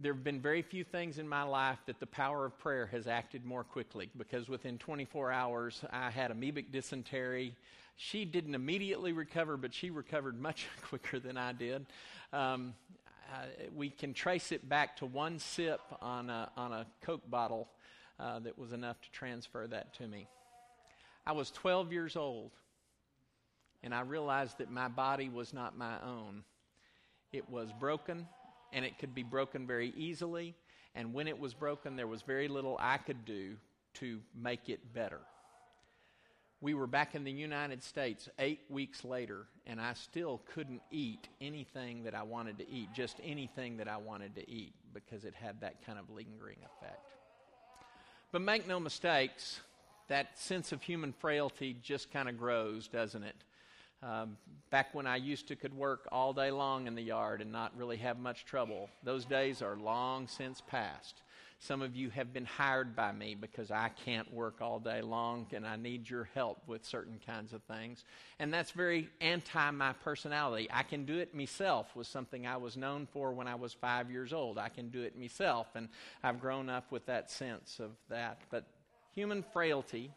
there 0.00 0.12
have 0.12 0.22
been 0.22 0.40
very 0.40 0.62
few 0.62 0.84
things 0.84 1.18
in 1.18 1.28
my 1.28 1.42
life 1.42 1.78
that 1.86 1.98
the 1.98 2.06
power 2.06 2.44
of 2.44 2.56
prayer 2.58 2.86
has 2.86 3.06
acted 3.08 3.44
more 3.44 3.64
quickly 3.64 4.10
because 4.16 4.48
within 4.48 4.78
24 4.78 5.32
hours 5.32 5.84
I 5.90 6.10
had 6.10 6.30
amoebic 6.30 6.70
dysentery. 6.70 7.54
She 7.96 8.24
didn't 8.24 8.54
immediately 8.54 9.12
recover, 9.12 9.56
but 9.56 9.74
she 9.74 9.90
recovered 9.90 10.40
much 10.40 10.68
quicker 10.82 11.18
than 11.18 11.36
I 11.36 11.52
did. 11.52 11.86
Um, 12.32 12.74
uh, 13.32 13.46
we 13.74 13.90
can 13.90 14.14
trace 14.14 14.52
it 14.52 14.68
back 14.68 14.96
to 14.98 15.06
one 15.06 15.38
sip 15.38 15.80
on 16.00 16.30
a, 16.30 16.48
on 16.56 16.72
a 16.72 16.86
Coke 17.02 17.28
bottle 17.28 17.68
uh, 18.20 18.38
that 18.38 18.56
was 18.56 18.72
enough 18.72 19.00
to 19.00 19.10
transfer 19.10 19.66
that 19.66 19.94
to 19.94 20.06
me. 20.06 20.28
I 21.26 21.32
was 21.32 21.50
12 21.50 21.92
years 21.92 22.16
old, 22.16 22.52
and 23.82 23.92
I 23.92 24.00
realized 24.02 24.58
that 24.58 24.70
my 24.70 24.88
body 24.88 25.28
was 25.28 25.52
not 25.52 25.76
my 25.76 26.00
own. 26.02 26.44
It 27.32 27.50
was 27.50 27.68
broken 27.78 28.26
and 28.72 28.84
it 28.84 28.98
could 28.98 29.14
be 29.14 29.22
broken 29.22 29.66
very 29.66 29.92
easily. 29.96 30.54
And 30.94 31.14
when 31.14 31.28
it 31.28 31.38
was 31.38 31.54
broken, 31.54 31.96
there 31.96 32.06
was 32.06 32.22
very 32.22 32.48
little 32.48 32.76
I 32.80 32.98
could 32.98 33.24
do 33.24 33.56
to 33.94 34.20
make 34.34 34.68
it 34.68 34.92
better. 34.92 35.20
we 36.60 36.74
were 36.74 36.86
back 36.88 37.14
in 37.14 37.24
the 37.24 37.30
United 37.30 37.82
States 37.84 38.28
eight 38.38 38.60
weeks 38.68 39.04
later, 39.04 39.46
and 39.66 39.80
I 39.80 39.92
still 39.94 40.40
couldn't 40.54 40.82
eat 40.90 41.28
anything 41.40 42.02
that 42.04 42.14
I 42.14 42.24
wanted 42.24 42.58
to 42.58 42.68
eat, 42.68 42.88
just 42.92 43.20
anything 43.22 43.76
that 43.76 43.86
I 43.86 43.98
wanted 43.98 44.34
to 44.36 44.50
eat, 44.50 44.74
because 44.92 45.24
it 45.24 45.34
had 45.34 45.60
that 45.60 45.84
kind 45.86 45.98
of 45.98 46.10
lingering 46.10 46.58
effect. 46.58 47.12
But 48.32 48.42
make 48.42 48.66
no 48.66 48.80
mistakes, 48.80 49.60
that 50.08 50.36
sense 50.38 50.72
of 50.72 50.82
human 50.82 51.12
frailty 51.12 51.76
just 51.80 52.10
kind 52.10 52.28
of 52.28 52.36
grows, 52.36 52.88
doesn't 52.88 53.22
it? 53.22 53.36
Um, 54.02 54.36
back 54.70 54.94
when 54.94 55.06
I 55.06 55.16
used 55.16 55.48
to 55.48 55.56
could 55.56 55.74
work 55.74 56.06
all 56.12 56.32
day 56.32 56.50
long 56.50 56.86
in 56.86 56.94
the 56.94 57.02
yard 57.02 57.40
and 57.40 57.50
not 57.50 57.76
really 57.76 57.96
have 57.96 58.18
much 58.18 58.44
trouble, 58.44 58.88
those 59.02 59.24
days 59.24 59.60
are 59.60 59.76
long 59.76 60.28
since 60.28 60.60
past. 60.60 61.22
Some 61.60 61.82
of 61.82 61.96
you 61.96 62.08
have 62.10 62.32
been 62.32 62.44
hired 62.44 62.94
by 62.94 63.10
me 63.10 63.34
because 63.34 63.72
I 63.72 63.90
can't 64.04 64.32
work 64.32 64.60
all 64.60 64.78
day 64.78 65.02
long 65.02 65.48
and 65.52 65.66
I 65.66 65.74
need 65.74 66.08
your 66.08 66.28
help 66.32 66.58
with 66.68 66.84
certain 66.84 67.18
kinds 67.26 67.52
of 67.52 67.62
things. 67.64 68.04
And 68.38 68.54
that's 68.54 68.70
very 68.70 69.08
anti 69.20 69.70
my 69.72 69.92
personality. 69.92 70.68
I 70.72 70.84
can 70.84 71.04
do 71.04 71.18
it 71.18 71.34
myself 71.34 71.96
was 71.96 72.06
something 72.06 72.46
I 72.46 72.58
was 72.58 72.76
known 72.76 73.08
for 73.12 73.32
when 73.32 73.48
I 73.48 73.56
was 73.56 73.72
five 73.72 74.08
years 74.08 74.32
old. 74.32 74.56
I 74.56 74.68
can 74.68 74.88
do 74.90 75.02
it 75.02 75.18
myself, 75.18 75.66
and 75.74 75.88
I've 76.22 76.40
grown 76.40 76.68
up 76.68 76.92
with 76.92 77.06
that 77.06 77.28
sense 77.28 77.80
of 77.80 77.90
that. 78.08 78.42
But 78.50 78.64
human 79.12 79.42
frailty 79.42 80.12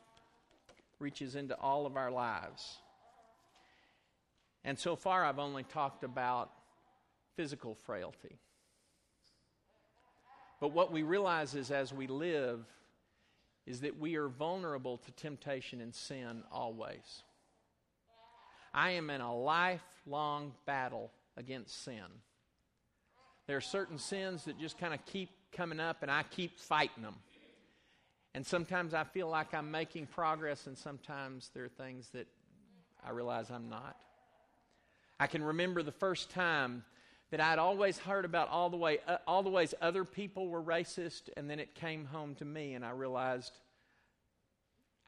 reaches 1.00 1.35
into 1.35 1.57
all 1.59 1.88
of 1.88 1.97
our 1.97 2.11
lives. 2.11 2.77
And 4.63 4.77
so 4.77 4.96
far, 4.96 5.25
I've 5.25 5.39
only 5.39 5.63
talked 5.63 6.03
about 6.03 6.51
physical 7.36 7.75
frailty. 7.75 8.38
But 10.60 10.74
what 10.74 10.91
we 10.91 11.01
realize 11.01 11.56
is 11.56 11.72
as 11.72 11.91
we 11.91 12.08
live, 12.08 12.63
is 13.65 13.82
that 13.82 14.00
we 14.00 14.15
are 14.15 14.27
vulnerable 14.27 14.98
to 14.98 15.12
temptation 15.12 15.82
and 15.82 15.94
sin 15.94 16.44
always. 16.51 17.24
I 18.74 18.91
am 18.91 19.10
in 19.10 19.22
a 19.22 19.36
lifelong 19.36 20.53
battle 20.65 21.12
against 21.38 21.84
sin. 21.84 22.06
There 23.48 23.58
are 23.58 23.62
certain 23.62 23.98
sins 23.98 24.46
that 24.46 24.60
just 24.60 24.77
kind 24.77 24.94
of 24.94 25.06
keep 25.06 25.30
coming 25.51 25.80
up, 25.80 26.01
and 26.01 26.12
I 26.12 26.24
keep 26.24 26.60
fighting 26.60 27.03
them. 27.03 27.15
And 28.34 28.46
sometimes 28.46 28.94
I 28.94 29.03
feel 29.03 29.27
like 29.27 29.53
I'm 29.53 29.72
making 29.72 30.08
progress, 30.08 30.68
and 30.68 30.77
sometimes 30.77 31.50
there 31.53 31.65
are 31.65 31.70
things 31.70 32.10
that 32.13 32.27
I 33.03 33.10
realize 33.12 33.50
I'm 33.50 33.70
not. 33.70 33.98
I 35.22 35.28
can 35.28 35.44
remember 35.44 35.84
the 35.84 35.92
first 35.92 36.32
time 36.32 36.84
that 37.30 37.40
I'd 37.40 37.60
always 37.60 37.96
heard 38.00 38.25
about 38.25 38.50
all 38.50 38.72
the 38.72 38.78
way 38.78 38.98
uh, 39.08 39.18
all 39.28 39.44
the 39.44 39.51
ways 39.51 39.75
other 39.80 40.04
people 40.04 40.48
were 40.48 40.63
racist 40.63 41.30
and 41.38 41.48
then 41.48 41.60
it 41.60 41.75
came 41.75 42.06
home 42.06 42.34
to 42.36 42.46
me 42.46 42.74
and 42.74 42.84
I 42.84 42.90
realized 42.90 43.54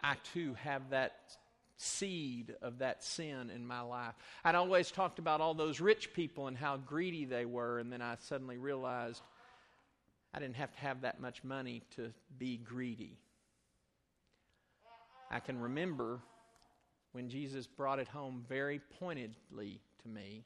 I 0.04 0.14
too 0.36 0.54
have 0.54 0.92
that 0.92 1.16
seed 1.78 2.54
of 2.62 2.78
that 2.78 3.04
sin 3.04 3.50
in 3.50 3.66
my 3.66 3.82
life. 3.82 4.14
I'd 4.46 4.54
always 4.54 4.92
talked 4.92 5.18
about 5.18 5.42
all 5.42 5.56
those 5.56 5.82
rich 5.82 6.14
people 6.14 6.46
and 6.46 6.56
how 6.56 6.78
greedy 6.78 7.26
they 7.26 7.46
were 7.46 7.80
and 7.80 7.92
then 7.92 8.04
I 8.04 8.18
suddenly 8.20 8.60
realized 8.60 9.24
I 10.32 10.38
didn't 10.38 10.58
have 10.58 10.72
to 10.74 10.80
have 10.80 11.02
that 11.02 11.22
much 11.22 11.44
money 11.44 11.82
to 11.96 12.14
be 12.38 12.58
greedy. 12.58 13.18
I 15.32 15.40
can 15.40 15.60
remember 15.60 16.20
when 17.14 17.30
Jesus 17.30 17.66
brought 17.66 17.98
it 17.98 18.08
home 18.08 18.46
very 18.48 18.80
pointedly 19.00 19.82
to 20.04 20.10
me 20.10 20.46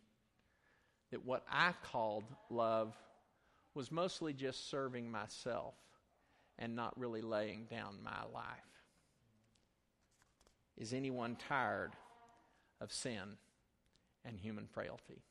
that 1.12 1.26
what 1.26 1.44
I 1.52 1.74
called 1.84 2.26
love 2.50 2.96
was 3.74 3.92
mostly 3.92 4.34
just 4.34 4.70
serving 4.70 5.10
myself 5.12 5.76
and 6.58 6.76
not 6.76 6.98
really 7.00 7.22
laying 7.22 7.66
down 7.70 7.98
my 8.04 8.24
life. 8.34 8.44
Is 10.78 10.94
anyone 10.94 11.38
tired 11.48 11.92
of 12.82 12.92
sin 12.92 13.38
and 14.26 14.38
human 14.38 14.68
frailty? 14.68 15.22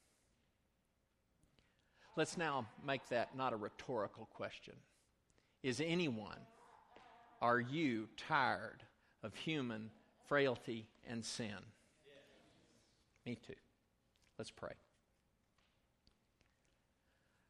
Let's 2.17 2.37
now 2.37 2.67
make 2.85 3.09
that 3.11 3.37
not 3.37 3.53
a 3.53 3.57
rhetorical 3.57 4.29
question. 4.35 4.75
Is 5.63 5.81
anyone, 5.85 6.39
are 7.43 7.61
you 7.61 8.09
tired 8.17 8.83
of 9.23 9.35
human 9.35 9.91
frailty 10.29 10.87
and 11.09 11.25
sin? 11.25 11.59
Me 13.27 13.37
too. 13.47 13.55
Let's 14.39 14.51
pray. 14.51 14.73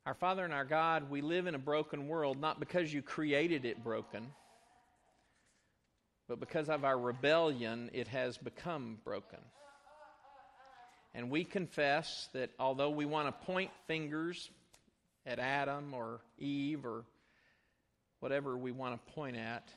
Our 0.07 0.15
Father 0.15 0.45
and 0.45 0.53
our 0.53 0.65
God, 0.65 1.11
we 1.11 1.21
live 1.21 1.49
in 1.49 1.57
a 1.57 1.59
broken 1.59 2.07
world 2.07 2.41
not 2.41 2.61
because 2.61 2.93
you 2.93 3.03
created 3.03 3.65
it 3.65 3.83
broken, 3.83 4.29
but 6.29 6.39
because 6.39 6.69
of 6.69 6.85
our 6.85 6.97
rebellion, 6.97 7.91
it 7.93 8.07
has 8.09 8.39
become 8.39 8.99
broken. 9.05 9.41
And 11.13 11.29
we 11.29 11.43
confess 11.43 12.29
that 12.35 12.51
although 12.61 12.91
we 12.91 13.05
want 13.05 13.27
to 13.27 13.47
point 13.47 13.71
fingers 13.89 14.49
at 15.25 15.41
Adam 15.41 15.93
or 15.93 16.21
Eve 16.39 16.87
or 16.87 17.05
whatever 18.21 18.57
we 18.57 18.71
want 18.71 18.95
to 18.95 19.13
point 19.13 19.37
at, 19.37 19.69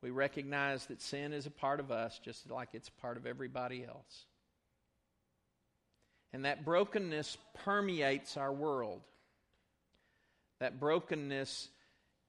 we 0.00 0.10
recognize 0.10 0.86
that 0.86 1.02
sin 1.02 1.34
is 1.34 1.44
a 1.44 1.50
part 1.50 1.80
of 1.80 1.90
us 1.90 2.18
just 2.24 2.50
like 2.50 2.70
it's 2.72 2.88
a 2.88 3.00
part 3.02 3.18
of 3.18 3.26
everybody 3.26 3.84
else. 3.84 4.24
And 6.34 6.46
that 6.46 6.64
brokenness 6.64 7.38
permeates 7.64 8.36
our 8.36 8.52
world. 8.52 9.00
That 10.58 10.80
brokenness 10.80 11.68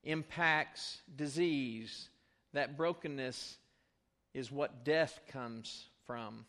impacts 0.04 0.98
disease. 1.16 2.08
That 2.52 2.76
brokenness 2.76 3.56
is 4.32 4.52
what 4.52 4.84
death 4.84 5.18
comes 5.32 5.86
from. 6.06 6.44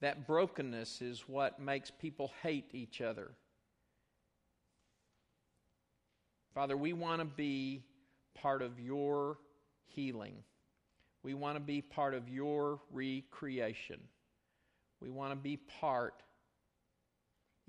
That 0.00 0.26
brokenness 0.26 1.00
is 1.00 1.20
what 1.28 1.60
makes 1.60 1.92
people 1.92 2.32
hate 2.42 2.70
each 2.72 3.00
other. 3.00 3.30
Father, 6.52 6.76
we 6.76 6.92
want 6.92 7.20
to 7.20 7.26
be 7.26 7.84
part 8.34 8.60
of 8.60 8.80
your 8.80 9.38
healing. 9.86 10.34
We 11.22 11.32
want 11.34 11.54
to 11.54 11.60
be 11.60 11.80
part 11.80 12.12
of 12.12 12.28
your 12.28 12.80
recreation. 12.90 14.00
We 15.00 15.10
want 15.10 15.30
to 15.30 15.36
be 15.36 15.56
part 15.56 16.24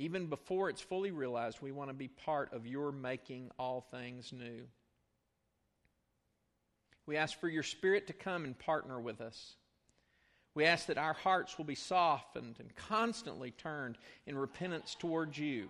even 0.01 0.25
before 0.25 0.70
it's 0.70 0.81
fully 0.81 1.12
realized, 1.12 1.60
we 1.62 1.72
want 1.72 1.91
to 1.91 1.93
be 1.93 2.08
part 2.08 2.51
of 2.53 2.65
your 2.65 2.91
making 2.91 3.51
all 3.60 3.86
things 3.91 4.34
new. 4.34 4.63
We 7.05 7.17
ask 7.17 7.39
for 7.39 7.48
your 7.48 7.62
Spirit 7.62 8.08
to 8.08 8.13
come 8.13 8.43
and 8.43 8.58
partner 8.58 9.00
with 9.00 9.22
us. 9.22 9.53
We 10.55 10.65
ask 10.65 10.88
that 10.88 10.98
our 10.98 11.13
hearts 11.13 11.58
will 11.58 11.65
be 11.65 11.75
softened 11.75 12.55
and 12.60 12.75
constantly 12.75 13.51
turned 13.51 14.00
in 14.25 14.36
repentance 14.36 14.96
towards 15.00 15.38
you, 15.38 15.70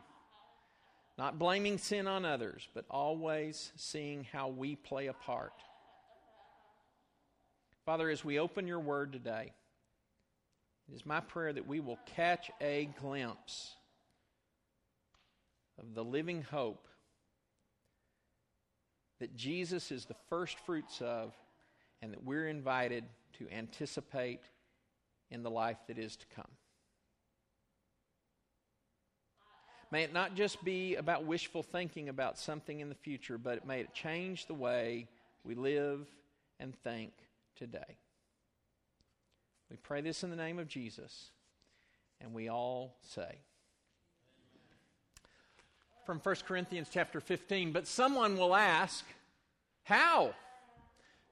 not 1.18 1.38
blaming 1.38 1.78
sin 1.78 2.08
on 2.08 2.24
others, 2.24 2.68
but 2.74 2.86
always 2.90 3.74
seeing 3.76 4.24
how 4.32 4.48
we 4.48 4.78
play 4.78 5.08
a 5.08 5.14
part. 5.14 5.54
Father, 7.86 8.10
as 8.10 8.24
we 8.24 8.40
open 8.40 8.66
your 8.66 8.80
word 8.80 9.12
today, 9.12 9.52
it 10.90 10.96
is 10.96 11.06
my 11.06 11.20
prayer 11.20 11.52
that 11.52 11.68
we 11.68 11.82
will 11.82 12.00
catch 12.16 12.50
a 12.62 12.90
glimpse 13.00 13.76
of 15.82 15.96
the 15.96 16.04
living 16.04 16.44
hope 16.44 16.88
that 19.20 19.36
Jesus 19.36 19.92
is 19.92 20.06
the 20.06 20.16
first 20.30 20.58
fruits 20.60 21.02
of, 21.02 21.34
and 22.02 22.14
that 22.14 22.24
we're 22.24 22.48
invited 22.48 23.04
to 23.38 23.48
anticipate 23.52 24.42
in 25.30 25.44
the 25.44 25.50
life 25.50 25.78
that 25.88 25.98
is 25.98 26.16
to 26.16 26.26
come. 26.36 26.48
May 29.92 30.04
it 30.04 30.14
not 30.14 30.36
just 30.36 30.64
be 30.64 30.96
about 30.96 31.26
wishful 31.26 31.64
thinking 31.64 32.10
about 32.10 32.40
something 32.40 32.80
in 32.80 32.90
the 32.90 32.96
future, 32.96 33.38
but 33.38 33.58
it 33.58 33.66
may 33.66 33.82
it 33.82 33.94
change 33.94 34.46
the 34.46 34.54
way 34.54 35.08
we 35.44 35.54
live 35.54 36.08
and 36.60 36.74
think 36.84 37.12
today. 37.56 37.98
We 39.70 39.78
pray 39.78 40.02
this 40.02 40.24
in 40.24 40.30
the 40.30 40.36
name 40.36 40.60
of 40.60 40.68
Jesus, 40.68 41.32
and 42.20 42.34
we 42.34 42.50
all 42.50 42.98
say, 43.02 43.40
from 46.06 46.20
1 46.20 46.36
Corinthians 46.48 46.90
chapter 46.92 47.20
15. 47.20 47.72
But 47.72 47.88
someone 47.88 48.38
will 48.38 48.56
ask, 48.56 49.06
How? 49.84 50.34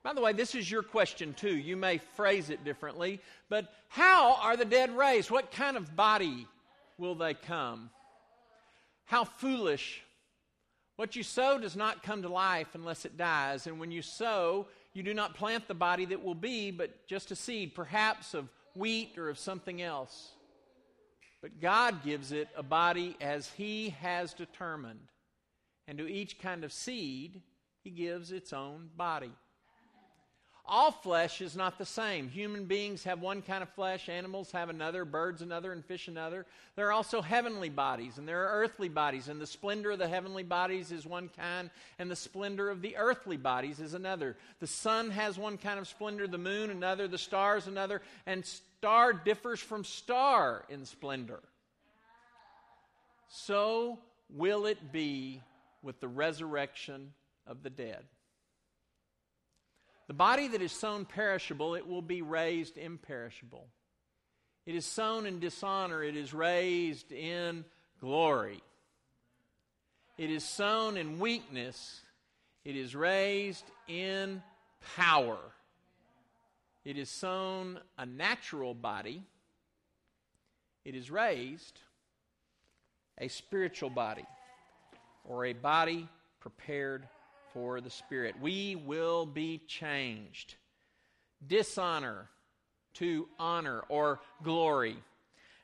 By 0.03 0.13
the 0.13 0.21
way, 0.21 0.33
this 0.33 0.55
is 0.55 0.71
your 0.71 0.83
question 0.83 1.33
too. 1.33 1.55
You 1.55 1.75
may 1.75 1.97
phrase 1.97 2.49
it 2.49 2.63
differently, 2.63 3.19
but 3.49 3.73
how 3.89 4.35
are 4.35 4.55
the 4.55 4.65
dead 4.65 4.95
raised? 4.95 5.29
What 5.29 5.51
kind 5.51 5.75
of 5.75 5.95
body 5.95 6.47
will 6.97 7.15
they 7.15 7.33
come? 7.33 7.89
How 9.05 9.25
foolish. 9.25 10.01
What 10.95 11.15
you 11.15 11.23
sow 11.23 11.57
does 11.57 11.75
not 11.75 12.03
come 12.03 12.21
to 12.21 12.29
life 12.29 12.67
unless 12.75 13.05
it 13.05 13.17
dies. 13.17 13.67
And 13.67 13.79
when 13.79 13.91
you 13.91 14.01
sow, 14.01 14.67
you 14.93 15.03
do 15.03 15.13
not 15.13 15.35
plant 15.35 15.67
the 15.67 15.73
body 15.73 16.05
that 16.05 16.23
will 16.23 16.35
be, 16.35 16.71
but 16.71 17.07
just 17.07 17.31
a 17.31 17.35
seed, 17.35 17.75
perhaps 17.75 18.33
of 18.33 18.49
wheat 18.75 19.17
or 19.17 19.29
of 19.29 19.37
something 19.37 19.81
else. 19.81 20.31
But 21.41 21.61
God 21.61 22.03
gives 22.03 22.31
it 22.31 22.49
a 22.55 22.63
body 22.63 23.15
as 23.21 23.49
He 23.51 23.89
has 24.01 24.33
determined. 24.33 25.11
And 25.87 25.97
to 25.97 26.07
each 26.07 26.39
kind 26.39 26.63
of 26.63 26.73
seed, 26.73 27.41
He 27.83 27.89
gives 27.89 28.31
its 28.31 28.53
own 28.53 28.89
body. 28.95 29.31
All 30.69 30.91
flesh 30.91 31.41
is 31.41 31.55
not 31.55 31.77
the 31.77 31.85
same. 31.85 32.29
Human 32.29 32.65
beings 32.65 33.03
have 33.03 33.21
one 33.21 33.41
kind 33.41 33.63
of 33.63 33.69
flesh, 33.69 34.07
animals 34.07 34.51
have 34.51 34.69
another, 34.69 35.03
birds 35.03 35.41
another, 35.41 35.73
and 35.73 35.83
fish 35.83 36.07
another. 36.07 36.45
There 36.75 36.87
are 36.87 36.91
also 36.91 37.21
heavenly 37.21 37.69
bodies, 37.69 38.17
and 38.17 38.27
there 38.27 38.45
are 38.45 38.61
earthly 38.61 38.87
bodies, 38.87 39.27
and 39.27 39.41
the 39.41 39.47
splendor 39.47 39.91
of 39.91 39.99
the 39.99 40.07
heavenly 40.07 40.43
bodies 40.43 40.91
is 40.91 41.05
one 41.05 41.29
kind, 41.35 41.69
and 41.97 42.09
the 42.09 42.15
splendor 42.15 42.69
of 42.69 42.81
the 42.81 42.95
earthly 42.95 43.37
bodies 43.37 43.79
is 43.79 43.93
another. 43.93 44.37
The 44.59 44.67
sun 44.67 45.09
has 45.09 45.37
one 45.37 45.57
kind 45.57 45.79
of 45.79 45.87
splendor, 45.87 46.27
the 46.27 46.37
moon 46.37 46.69
another, 46.69 47.07
the 47.07 47.17
stars 47.17 47.67
another, 47.67 48.01
and 48.25 48.45
star 48.45 49.11
differs 49.11 49.59
from 49.59 49.83
star 49.83 50.63
in 50.69 50.85
splendor. 50.85 51.41
So 53.27 53.99
will 54.29 54.65
it 54.65 54.91
be 54.91 55.41
with 55.81 55.99
the 55.99 56.07
resurrection 56.07 57.13
of 57.47 57.63
the 57.63 57.69
dead. 57.69 58.03
The 60.09 60.15
body 60.15 60.47
that 60.47 60.63
is 60.63 60.71
sown 60.71 61.05
perishable, 61.05 61.75
it 61.75 61.87
will 61.87 62.01
be 62.01 62.23
raised 62.23 62.79
imperishable. 62.79 63.67
It 64.65 64.73
is 64.73 64.83
sown 64.83 65.27
in 65.27 65.39
dishonor, 65.39 66.03
it 66.03 66.17
is 66.17 66.33
raised 66.33 67.11
in 67.11 67.63
glory. 68.01 68.63
It 70.17 70.31
is 70.31 70.43
sown 70.43 70.97
in 70.97 71.19
weakness, 71.19 72.01
it 72.65 72.75
is 72.75 72.95
raised 72.95 73.65
in 73.87 74.41
power. 74.95 75.37
It 76.83 76.97
is 76.97 77.11
sown 77.11 77.79
a 77.95 78.07
natural 78.07 78.73
body, 78.73 79.21
it 80.85 80.95
is 80.95 81.11
raised 81.11 81.81
a 83.19 83.27
spiritual 83.27 83.91
body 83.91 84.25
or 85.23 85.45
a 85.45 85.53
body 85.53 86.09
prepared 86.39 87.07
for 87.53 87.81
the 87.81 87.89
Spirit. 87.89 88.35
We 88.41 88.75
will 88.75 89.25
be 89.25 89.61
changed. 89.67 90.55
Dishonor 91.45 92.29
to 92.95 93.27
honor 93.39 93.83
or 93.89 94.19
glory. 94.43 94.97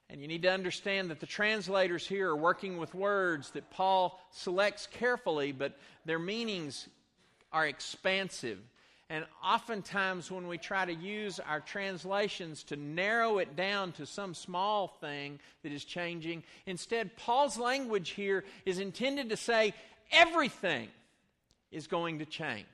And 0.09 0.21
you 0.21 0.27
need 0.27 0.43
to 0.43 0.51
understand 0.51 1.09
that 1.09 1.19
the 1.19 1.25
translators 1.25 2.07
here 2.07 2.29
are 2.29 2.35
working 2.35 2.77
with 2.77 2.93
words 2.93 3.51
that 3.51 3.71
Paul 3.71 4.19
selects 4.31 4.87
carefully, 4.87 5.51
but 5.51 5.77
their 6.05 6.19
meanings 6.19 6.87
are 7.51 7.65
expansive. 7.65 8.59
And 9.09 9.25
oftentimes, 9.43 10.31
when 10.31 10.47
we 10.47 10.57
try 10.57 10.85
to 10.85 10.93
use 10.93 11.39
our 11.39 11.59
translations 11.59 12.63
to 12.65 12.75
narrow 12.75 13.37
it 13.37 13.55
down 13.55 13.91
to 13.93 14.05
some 14.05 14.33
small 14.33 14.87
thing 14.87 15.39
that 15.63 15.71
is 15.71 15.85
changing, 15.85 16.43
instead, 16.65 17.15
Paul's 17.15 17.57
language 17.57 18.11
here 18.11 18.43
is 18.65 18.79
intended 18.79 19.29
to 19.29 19.37
say 19.37 19.73
everything 20.11 20.89
is 21.71 21.87
going 21.87 22.19
to 22.19 22.25
change. 22.25 22.65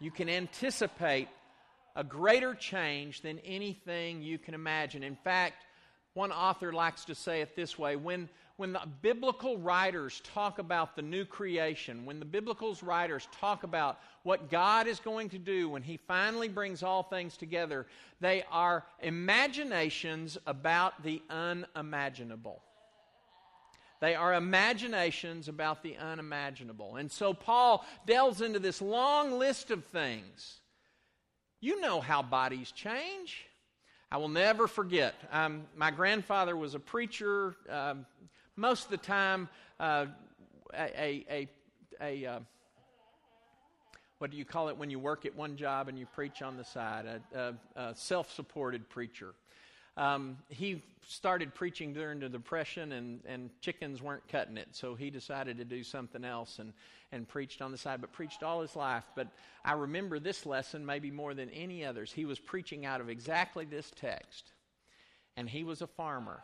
You 0.00 0.10
can 0.10 0.28
anticipate 0.28 1.28
a 1.96 2.04
greater 2.04 2.54
change 2.54 3.22
than 3.22 3.38
anything 3.40 4.22
you 4.22 4.38
can 4.38 4.54
imagine. 4.54 5.02
In 5.02 5.16
fact, 5.16 5.64
one 6.14 6.32
author 6.32 6.72
likes 6.72 7.04
to 7.06 7.14
say 7.14 7.40
it 7.40 7.56
this 7.56 7.78
way 7.78 7.96
when, 7.96 8.28
when 8.56 8.72
the 8.72 8.82
biblical 9.02 9.58
writers 9.58 10.20
talk 10.32 10.58
about 10.58 10.96
the 10.96 11.02
new 11.02 11.24
creation, 11.24 12.04
when 12.06 12.18
the 12.18 12.24
biblical 12.24 12.76
writers 12.82 13.28
talk 13.40 13.64
about 13.64 13.98
what 14.22 14.50
God 14.50 14.86
is 14.86 15.00
going 15.00 15.28
to 15.30 15.38
do 15.38 15.68
when 15.68 15.82
He 15.82 15.96
finally 15.96 16.48
brings 16.48 16.82
all 16.82 17.02
things 17.02 17.36
together, 17.36 17.86
they 18.20 18.44
are 18.50 18.84
imaginations 19.00 20.38
about 20.46 21.02
the 21.02 21.20
unimaginable. 21.30 22.62
They 24.04 24.14
are 24.14 24.34
imaginations 24.34 25.48
about 25.48 25.82
the 25.82 25.96
unimaginable. 25.96 26.96
And 26.96 27.10
so 27.10 27.32
Paul 27.32 27.86
delves 28.04 28.42
into 28.42 28.58
this 28.58 28.82
long 28.82 29.38
list 29.38 29.70
of 29.70 29.82
things. 29.86 30.60
You 31.62 31.80
know 31.80 32.02
how 32.02 32.20
bodies 32.20 32.70
change. 32.70 33.46
I 34.12 34.18
will 34.18 34.28
never 34.28 34.68
forget. 34.68 35.14
Um, 35.32 35.62
my 35.74 35.90
grandfather 35.90 36.54
was 36.54 36.74
a 36.74 36.78
preacher. 36.78 37.56
Um, 37.66 38.04
most 38.56 38.84
of 38.84 38.90
the 38.90 38.98
time, 38.98 39.48
uh, 39.80 40.04
a, 40.74 40.84
a, 41.00 41.26
a, 41.30 41.48
a 42.02 42.30
uh, 42.30 42.40
what 44.18 44.30
do 44.30 44.36
you 44.36 44.44
call 44.44 44.68
it 44.68 44.76
when 44.76 44.90
you 44.90 44.98
work 44.98 45.24
at 45.24 45.34
one 45.34 45.56
job 45.56 45.88
and 45.88 45.98
you 45.98 46.04
preach 46.04 46.42
on 46.42 46.58
the 46.58 46.64
side? 46.64 47.06
A, 47.34 47.54
a 47.74 47.94
self 47.94 48.30
supported 48.30 48.90
preacher. 48.90 49.32
Um, 49.96 50.38
he 50.48 50.82
started 51.06 51.54
preaching 51.54 51.92
during 51.92 52.20
the 52.20 52.28
Depression, 52.28 52.92
and, 52.92 53.20
and 53.26 53.50
chickens 53.60 54.02
weren't 54.02 54.26
cutting 54.28 54.56
it, 54.56 54.68
so 54.72 54.94
he 54.94 55.10
decided 55.10 55.58
to 55.58 55.64
do 55.64 55.84
something 55.84 56.24
else 56.24 56.58
and, 56.58 56.72
and 57.12 57.28
preached 57.28 57.62
on 57.62 57.70
the 57.70 57.78
side, 57.78 58.00
but 58.00 58.12
preached 58.12 58.42
all 58.42 58.60
his 58.60 58.74
life. 58.74 59.04
But 59.14 59.28
I 59.64 59.74
remember 59.74 60.18
this 60.18 60.46
lesson 60.46 60.84
maybe 60.84 61.10
more 61.10 61.34
than 61.34 61.50
any 61.50 61.84
others. 61.84 62.10
He 62.10 62.24
was 62.24 62.38
preaching 62.38 62.86
out 62.86 63.00
of 63.00 63.08
exactly 63.08 63.64
this 63.64 63.92
text, 63.94 64.52
and 65.36 65.48
he 65.48 65.62
was 65.62 65.82
a 65.82 65.86
farmer, 65.86 66.40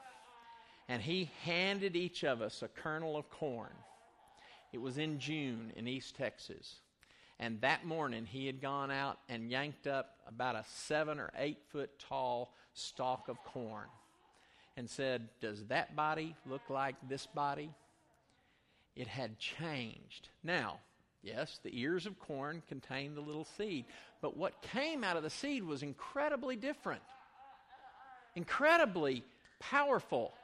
and 0.88 1.02
he 1.02 1.30
handed 1.42 1.96
each 1.96 2.24
of 2.24 2.42
us 2.42 2.62
a 2.62 2.68
kernel 2.68 3.16
of 3.16 3.28
corn. 3.30 3.74
It 4.72 4.80
was 4.80 4.98
in 4.98 5.18
June 5.18 5.72
in 5.74 5.88
East 5.88 6.14
Texas. 6.16 6.76
And 7.40 7.58
that 7.62 7.86
morning, 7.86 8.26
he 8.26 8.46
had 8.46 8.60
gone 8.60 8.90
out 8.90 9.18
and 9.28 9.50
yanked 9.50 9.86
up 9.86 10.16
about 10.28 10.56
a 10.56 10.64
seven 10.68 11.18
or 11.18 11.30
eight 11.38 11.58
foot 11.72 11.90
tall 11.98 12.52
stalk 12.80 13.28
of 13.28 13.42
corn 13.44 13.86
and 14.76 14.88
said, 14.88 15.28
Does 15.40 15.64
that 15.66 15.94
body 15.94 16.34
look 16.48 16.62
like 16.68 16.96
this 17.08 17.26
body? 17.26 17.70
It 18.96 19.06
had 19.06 19.38
changed. 19.38 20.28
Now, 20.42 20.78
yes, 21.22 21.60
the 21.62 21.70
ears 21.72 22.06
of 22.06 22.18
corn 22.18 22.62
contained 22.68 23.16
the 23.16 23.20
little 23.20 23.46
seed, 23.56 23.84
but 24.20 24.36
what 24.36 24.62
came 24.62 25.04
out 25.04 25.16
of 25.16 25.22
the 25.22 25.30
seed 25.30 25.62
was 25.62 25.82
incredibly 25.82 26.56
different, 26.56 27.02
incredibly 28.34 29.24
powerful. 29.58 30.34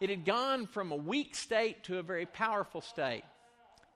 It 0.00 0.10
had 0.10 0.24
gone 0.24 0.66
from 0.66 0.90
a 0.90 0.96
weak 0.96 1.34
state 1.34 1.84
to 1.84 1.98
a 1.98 2.02
very 2.02 2.26
powerful 2.26 2.80
state. 2.80 3.22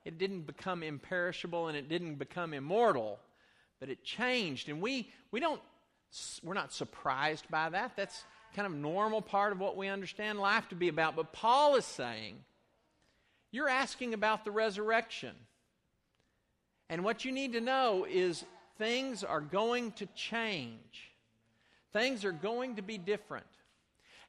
It 0.05 0.17
didn't 0.17 0.47
become 0.47 0.83
imperishable 0.83 1.67
and 1.67 1.77
it 1.77 1.89
didn't 1.89 2.15
become 2.15 2.53
immortal, 2.53 3.19
but 3.81 3.89
it 3.89 4.03
changed. 4.05 4.69
And 4.69 4.81
we, 4.81 5.11
we 5.31 5.41
don't 5.41 5.61
we're 6.43 6.53
not 6.53 6.73
surprised 6.73 7.45
by 7.49 7.69
that. 7.69 7.93
That's 7.95 8.23
kind 8.55 8.65
of 8.65 8.73
normal 8.73 9.21
part 9.21 9.51
of 9.51 9.59
what 9.59 9.77
we 9.77 9.87
understand 9.87 10.39
life 10.39 10.67
to 10.69 10.75
be 10.75 10.87
about. 10.87 11.15
But 11.15 11.33
Paul 11.33 11.75
is 11.75 11.85
saying, 11.85 12.37
you're 13.51 13.69
asking 13.69 14.13
about 14.13 14.43
the 14.43 14.51
resurrection. 14.51 15.35
And 16.89 17.03
what 17.03 17.25
you 17.25 17.31
need 17.31 17.53
to 17.53 17.61
know 17.61 18.05
is 18.09 18.45
things 18.77 19.23
are 19.23 19.41
going 19.41 19.91
to 19.93 20.05
change. 20.15 21.11
Things 21.93 22.25
are 22.25 22.31
going 22.31 22.75
to 22.77 22.81
be 22.81 22.97
different. 22.97 23.45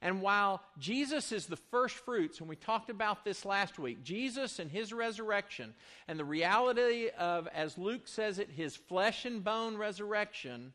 And 0.01 0.23
while 0.23 0.63
Jesus 0.79 1.33
is 1.33 1.47
the 1.47 1.57
first 1.57 1.97
fruits, 1.97 2.39
and 2.39 2.49
we 2.49 2.55
talked 2.55 2.89
about 2.89 3.25
this 3.25 3.45
last 3.45 3.79
week, 3.79 4.05
Jesus 4.05 4.61
and 4.61 4.71
his 4.71 4.93
resurrection, 4.93 5.75
and 6.07 6.19
the 6.19 6.25
reality 6.25 7.09
of, 7.19 7.49
as 7.49 7.77
Luke 7.77 8.07
says 8.07 8.39
it, 8.39 8.49
his 8.51 8.77
flesh 8.77 9.25
and 9.25 9.43
bone 9.43 9.77
resurrection, 9.77 10.73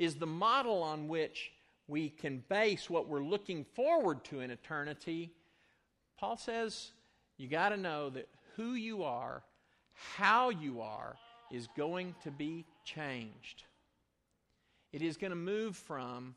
is 0.00 0.14
the 0.14 0.26
model 0.26 0.82
on 0.82 1.08
which 1.08 1.52
we 1.86 2.08
can 2.08 2.42
base 2.48 2.88
what 2.88 3.06
we're 3.06 3.22
looking 3.22 3.66
forward 3.74 4.24
to 4.24 4.40
in 4.40 4.50
eternity, 4.50 5.30
Paul 6.18 6.38
says 6.38 6.92
you 7.36 7.48
got 7.48 7.68
to 7.68 7.76
know 7.76 8.08
that 8.08 8.26
who 8.56 8.72
you 8.72 9.02
are, 9.02 9.42
how 10.16 10.48
you 10.48 10.80
are, 10.80 11.16
is 11.52 11.68
going 11.76 12.14
to 12.22 12.30
be 12.30 12.64
changed. 12.82 13.64
It 14.90 15.02
is 15.02 15.18
going 15.18 15.32
to 15.32 15.36
move 15.36 15.76
from 15.76 16.34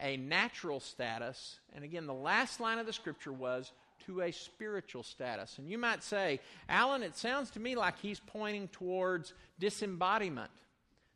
a 0.00 0.16
natural 0.16 0.80
status, 0.80 1.60
and 1.72 1.84
again, 1.84 2.08
the 2.08 2.12
last 2.12 2.58
line 2.58 2.80
of 2.80 2.86
the 2.86 2.92
scripture 2.92 3.32
was 3.32 3.70
to 4.06 4.22
a 4.22 4.32
spiritual 4.32 5.04
status. 5.04 5.58
And 5.58 5.70
you 5.70 5.78
might 5.78 6.02
say, 6.02 6.40
Allen, 6.68 7.04
it 7.04 7.16
sounds 7.16 7.50
to 7.50 7.60
me 7.60 7.76
like 7.76 7.96
he's 8.00 8.18
pointing 8.18 8.66
towards 8.68 9.34
disembodiment 9.60 10.50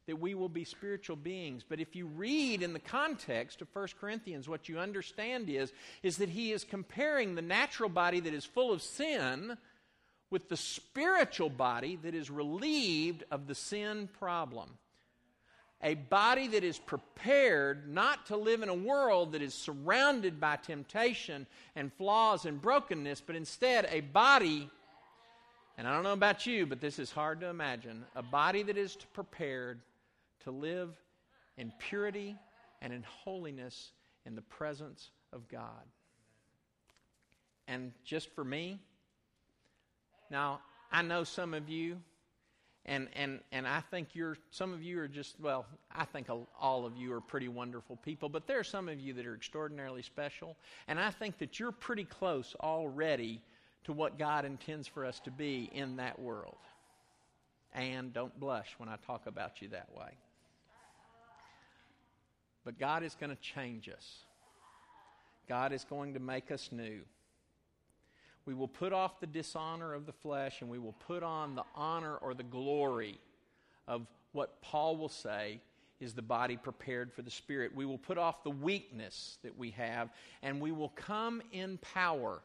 that 0.08 0.16
we 0.18 0.34
will 0.34 0.48
be 0.48 0.64
spiritual 0.64 1.16
beings. 1.16 1.62
But 1.68 1.80
if 1.80 1.94
you 1.94 2.06
read 2.06 2.62
in 2.62 2.72
the 2.72 2.78
context 2.78 3.60
of 3.60 3.68
1 3.74 3.88
Corinthians, 4.00 4.48
what 4.48 4.66
you 4.66 4.78
understand 4.78 5.50
is, 5.50 5.70
is 6.02 6.16
that 6.16 6.30
he 6.30 6.50
is 6.50 6.64
comparing 6.64 7.34
the 7.34 7.42
natural 7.42 7.90
body 7.90 8.18
that 8.18 8.32
is 8.32 8.46
full 8.46 8.72
of 8.72 8.80
sin 8.82 9.58
with 10.30 10.48
the 10.48 10.56
spiritual 10.56 11.50
body 11.50 11.96
that 12.02 12.14
is 12.14 12.30
relieved 12.30 13.22
of 13.30 13.46
the 13.46 13.54
sin 13.54 14.08
problem. 14.18 14.70
A 15.82 15.94
body 15.94 16.48
that 16.48 16.64
is 16.64 16.78
prepared 16.78 17.92
not 17.92 18.26
to 18.26 18.36
live 18.38 18.62
in 18.62 18.70
a 18.70 18.74
world 18.74 19.32
that 19.32 19.42
is 19.42 19.52
surrounded 19.52 20.40
by 20.40 20.56
temptation 20.56 21.46
and 21.76 21.92
flaws 21.92 22.46
and 22.46 22.62
brokenness, 22.62 23.20
but 23.20 23.36
instead 23.36 23.86
a 23.90 24.00
body, 24.00 24.70
and 25.76 25.86
I 25.86 25.92
don't 25.92 26.02
know 26.02 26.14
about 26.14 26.46
you, 26.46 26.64
but 26.64 26.80
this 26.80 26.98
is 26.98 27.12
hard 27.12 27.40
to 27.40 27.48
imagine, 27.48 28.04
a 28.16 28.22
body 28.22 28.62
that 28.62 28.78
is 28.78 28.96
prepared 29.12 29.80
to 30.44 30.50
live 30.50 30.90
in 31.56 31.72
purity 31.78 32.36
and 32.80 32.92
in 32.92 33.02
holiness 33.02 33.92
in 34.24 34.34
the 34.34 34.42
presence 34.42 35.10
of 35.32 35.48
God. 35.48 35.84
And 37.66 37.92
just 38.04 38.34
for 38.34 38.44
me, 38.44 38.80
now 40.30 40.60
I 40.90 41.02
know 41.02 41.24
some 41.24 41.52
of 41.54 41.68
you, 41.68 41.98
and, 42.86 43.08
and, 43.14 43.40
and 43.52 43.66
I 43.66 43.80
think 43.90 44.14
you're, 44.14 44.38
some 44.50 44.72
of 44.72 44.82
you 44.82 45.00
are 45.00 45.08
just, 45.08 45.38
well, 45.40 45.66
I 45.94 46.06
think 46.06 46.28
all 46.58 46.86
of 46.86 46.96
you 46.96 47.12
are 47.12 47.20
pretty 47.20 47.48
wonderful 47.48 47.96
people, 47.96 48.30
but 48.30 48.46
there 48.46 48.58
are 48.58 48.64
some 48.64 48.88
of 48.88 48.98
you 48.98 49.12
that 49.14 49.26
are 49.26 49.34
extraordinarily 49.34 50.02
special. 50.02 50.56
And 50.86 50.98
I 50.98 51.10
think 51.10 51.38
that 51.38 51.60
you're 51.60 51.72
pretty 51.72 52.04
close 52.04 52.56
already 52.60 53.42
to 53.84 53.92
what 53.92 54.18
God 54.18 54.44
intends 54.44 54.88
for 54.88 55.04
us 55.04 55.20
to 55.20 55.30
be 55.30 55.68
in 55.72 55.96
that 55.96 56.18
world. 56.18 56.56
And 57.74 58.12
don't 58.12 58.38
blush 58.40 58.74
when 58.78 58.88
I 58.88 58.96
talk 59.06 59.26
about 59.26 59.60
you 59.60 59.68
that 59.68 59.88
way. 59.94 60.16
But 62.68 62.78
God 62.78 63.02
is 63.02 63.14
going 63.14 63.30
to 63.30 63.40
change 63.40 63.88
us. 63.88 64.26
God 65.48 65.72
is 65.72 65.86
going 65.88 66.12
to 66.12 66.20
make 66.20 66.50
us 66.50 66.68
new. 66.70 67.00
We 68.44 68.52
will 68.52 68.68
put 68.68 68.92
off 68.92 69.20
the 69.20 69.26
dishonor 69.26 69.94
of 69.94 70.04
the 70.04 70.12
flesh 70.12 70.60
and 70.60 70.68
we 70.68 70.78
will 70.78 70.92
put 70.92 71.22
on 71.22 71.54
the 71.54 71.62
honor 71.74 72.16
or 72.16 72.34
the 72.34 72.42
glory 72.42 73.20
of 73.86 74.06
what 74.32 74.60
Paul 74.60 74.98
will 74.98 75.08
say 75.08 75.62
is 75.98 76.12
the 76.12 76.20
body 76.20 76.58
prepared 76.58 77.10
for 77.10 77.22
the 77.22 77.30
spirit. 77.30 77.74
We 77.74 77.86
will 77.86 77.96
put 77.96 78.18
off 78.18 78.44
the 78.44 78.50
weakness 78.50 79.38
that 79.42 79.56
we 79.56 79.70
have 79.70 80.10
and 80.42 80.60
we 80.60 80.70
will 80.70 80.90
come 80.90 81.40
in 81.52 81.78
power. 81.78 82.42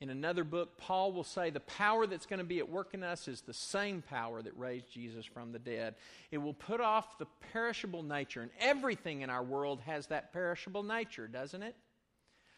In 0.00 0.10
another 0.10 0.44
book, 0.44 0.76
Paul 0.76 1.12
will 1.12 1.24
say 1.24 1.48
the 1.48 1.60
power 1.60 2.06
that's 2.06 2.26
going 2.26 2.38
to 2.38 2.44
be 2.44 2.58
at 2.58 2.68
work 2.68 2.92
in 2.92 3.02
us 3.02 3.28
is 3.28 3.40
the 3.40 3.54
same 3.54 4.02
power 4.02 4.42
that 4.42 4.56
raised 4.58 4.92
Jesus 4.92 5.24
from 5.24 5.52
the 5.52 5.58
dead. 5.58 5.94
It 6.30 6.38
will 6.38 6.52
put 6.52 6.82
off 6.82 7.18
the 7.18 7.26
perishable 7.52 8.02
nature, 8.02 8.42
and 8.42 8.50
everything 8.60 9.22
in 9.22 9.30
our 9.30 9.42
world 9.42 9.80
has 9.86 10.08
that 10.08 10.34
perishable 10.34 10.82
nature, 10.82 11.26
doesn't 11.26 11.62
it? 11.62 11.74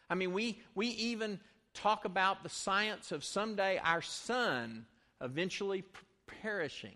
I 0.09 0.15
mean, 0.15 0.33
we, 0.33 0.59
we 0.75 0.87
even 0.87 1.39
talk 1.73 2.03
about 2.03 2.43
the 2.43 2.49
science 2.49 3.13
of 3.13 3.23
someday 3.23 3.79
our 3.81 4.01
sun 4.01 4.85
eventually 5.21 5.85
perishing. 6.41 6.95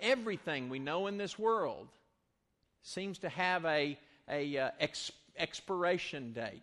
Everything 0.00 0.68
we 0.68 0.78
know 0.78 1.06
in 1.06 1.16
this 1.16 1.38
world 1.38 1.88
seems 2.82 3.18
to 3.20 3.28
have 3.30 3.64
a, 3.64 3.98
a 4.28 4.58
uh, 4.58 4.70
ex- 4.80 5.12
expiration 5.36 6.32
date. 6.32 6.62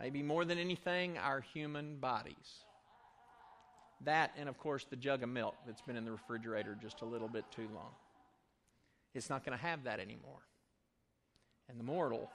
Maybe 0.00 0.22
more 0.22 0.44
than 0.44 0.58
anything, 0.58 1.18
our 1.18 1.40
human 1.40 1.96
bodies. 1.96 2.64
That, 4.02 4.32
and 4.38 4.48
of 4.48 4.56
course, 4.58 4.86
the 4.88 4.96
jug 4.96 5.22
of 5.22 5.28
milk 5.28 5.56
that's 5.66 5.82
been 5.82 5.96
in 5.96 6.04
the 6.04 6.12
refrigerator 6.12 6.76
just 6.80 7.02
a 7.02 7.04
little 7.04 7.28
bit 7.28 7.44
too 7.50 7.68
long. 7.74 7.90
It's 9.14 9.28
not 9.28 9.44
going 9.44 9.58
to 9.58 9.64
have 9.64 9.84
that 9.84 9.98
anymore. 9.98 10.42
And 11.68 11.80
the 11.80 11.84
mortal 11.84 12.30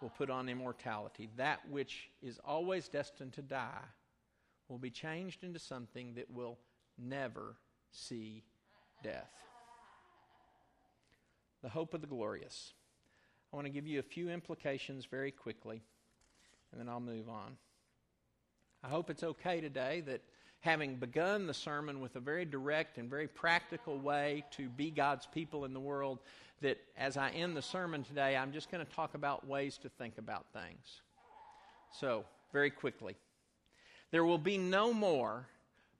will 0.00 0.10
put 0.10 0.30
on 0.30 0.48
immortality. 0.48 1.28
That 1.36 1.68
which 1.68 2.10
is 2.22 2.38
always 2.44 2.88
destined 2.88 3.32
to 3.32 3.42
die 3.42 3.82
will 4.68 4.78
be 4.78 4.90
changed 4.90 5.42
into 5.42 5.58
something 5.58 6.14
that 6.14 6.30
will 6.30 6.58
never 6.98 7.56
see 7.90 8.44
death. 9.02 9.32
The 11.62 11.68
hope 11.68 11.94
of 11.94 12.00
the 12.00 12.06
glorious. 12.06 12.74
I 13.52 13.56
want 13.56 13.66
to 13.66 13.72
give 13.72 13.86
you 13.86 13.98
a 13.98 14.04
few 14.04 14.28
implications 14.28 15.06
very 15.06 15.30
quickly, 15.30 15.82
and 16.76 16.86
then 16.86 16.92
I'll 16.92 17.00
move 17.00 17.28
on. 17.30 17.56
I 18.84 18.88
hope 18.88 19.08
it's 19.08 19.22
okay 19.22 19.62
today 19.62 20.02
that 20.06 20.20
having 20.60 20.96
begun 20.96 21.46
the 21.46 21.54
sermon 21.54 22.00
with 22.00 22.16
a 22.16 22.20
very 22.20 22.44
direct 22.44 22.98
and 22.98 23.08
very 23.08 23.26
practical 23.26 23.98
way 23.98 24.44
to 24.50 24.68
be 24.68 24.90
God's 24.90 25.24
people 25.26 25.64
in 25.64 25.72
the 25.72 25.80
world, 25.80 26.18
that 26.60 26.76
as 26.98 27.16
I 27.16 27.30
end 27.30 27.56
the 27.56 27.62
sermon 27.62 28.04
today, 28.04 28.36
I'm 28.36 28.52
just 28.52 28.70
going 28.70 28.84
to 28.84 28.92
talk 28.92 29.14
about 29.14 29.46
ways 29.46 29.78
to 29.78 29.88
think 29.88 30.18
about 30.18 30.44
things. 30.52 31.00
So, 31.92 32.24
very 32.52 32.70
quickly, 32.70 33.16
there 34.10 34.24
will 34.24 34.36
be 34.36 34.58
no 34.58 34.92
more 34.92 35.46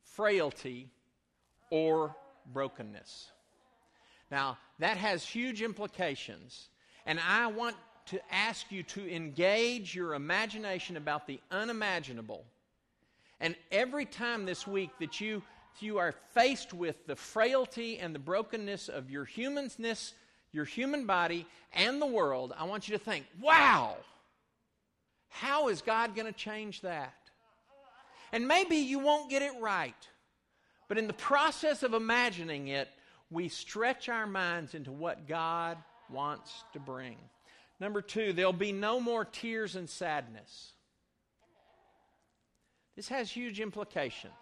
frailty 0.02 0.90
or 1.70 2.14
brokenness. 2.52 3.30
Now, 4.30 4.58
that 4.78 4.98
has 4.98 5.24
huge 5.24 5.62
implications, 5.62 6.68
and 7.06 7.18
I 7.26 7.46
want 7.46 7.76
to 8.06 8.20
ask 8.30 8.70
you 8.70 8.82
to 8.82 9.12
engage 9.12 9.94
your 9.94 10.14
imagination 10.14 10.96
about 10.96 11.26
the 11.26 11.40
unimaginable. 11.50 12.44
And 13.40 13.54
every 13.70 14.04
time 14.04 14.46
this 14.46 14.66
week 14.66 14.90
that 15.00 15.20
you, 15.20 15.42
you 15.80 15.98
are 15.98 16.14
faced 16.32 16.72
with 16.72 17.06
the 17.06 17.16
frailty 17.16 17.98
and 17.98 18.14
the 18.14 18.18
brokenness 18.18 18.88
of 18.88 19.10
your 19.10 19.24
humanness, 19.24 20.14
your 20.52 20.64
human 20.64 21.04
body, 21.04 21.46
and 21.72 22.00
the 22.00 22.06
world, 22.06 22.54
I 22.56 22.64
want 22.64 22.88
you 22.88 22.96
to 22.96 23.04
think, 23.04 23.26
wow, 23.40 23.96
how 25.28 25.68
is 25.68 25.82
God 25.82 26.14
going 26.14 26.26
to 26.26 26.32
change 26.32 26.80
that? 26.80 27.12
And 28.32 28.48
maybe 28.48 28.76
you 28.76 28.98
won't 28.98 29.30
get 29.30 29.42
it 29.42 29.52
right, 29.60 30.08
but 30.88 30.98
in 30.98 31.06
the 31.06 31.12
process 31.12 31.82
of 31.82 31.94
imagining 31.94 32.68
it, 32.68 32.88
we 33.30 33.48
stretch 33.48 34.08
our 34.08 34.26
minds 34.26 34.74
into 34.74 34.92
what 34.92 35.26
God 35.26 35.76
wants 36.08 36.64
to 36.72 36.78
bring. 36.78 37.16
Number 37.78 38.00
two, 38.00 38.32
there'll 38.32 38.52
be 38.52 38.72
no 38.72 39.00
more 39.00 39.24
tears 39.24 39.76
and 39.76 39.88
sadness. 39.88 40.72
This 42.96 43.08
has 43.08 43.30
huge 43.30 43.60
implications. 43.60 44.32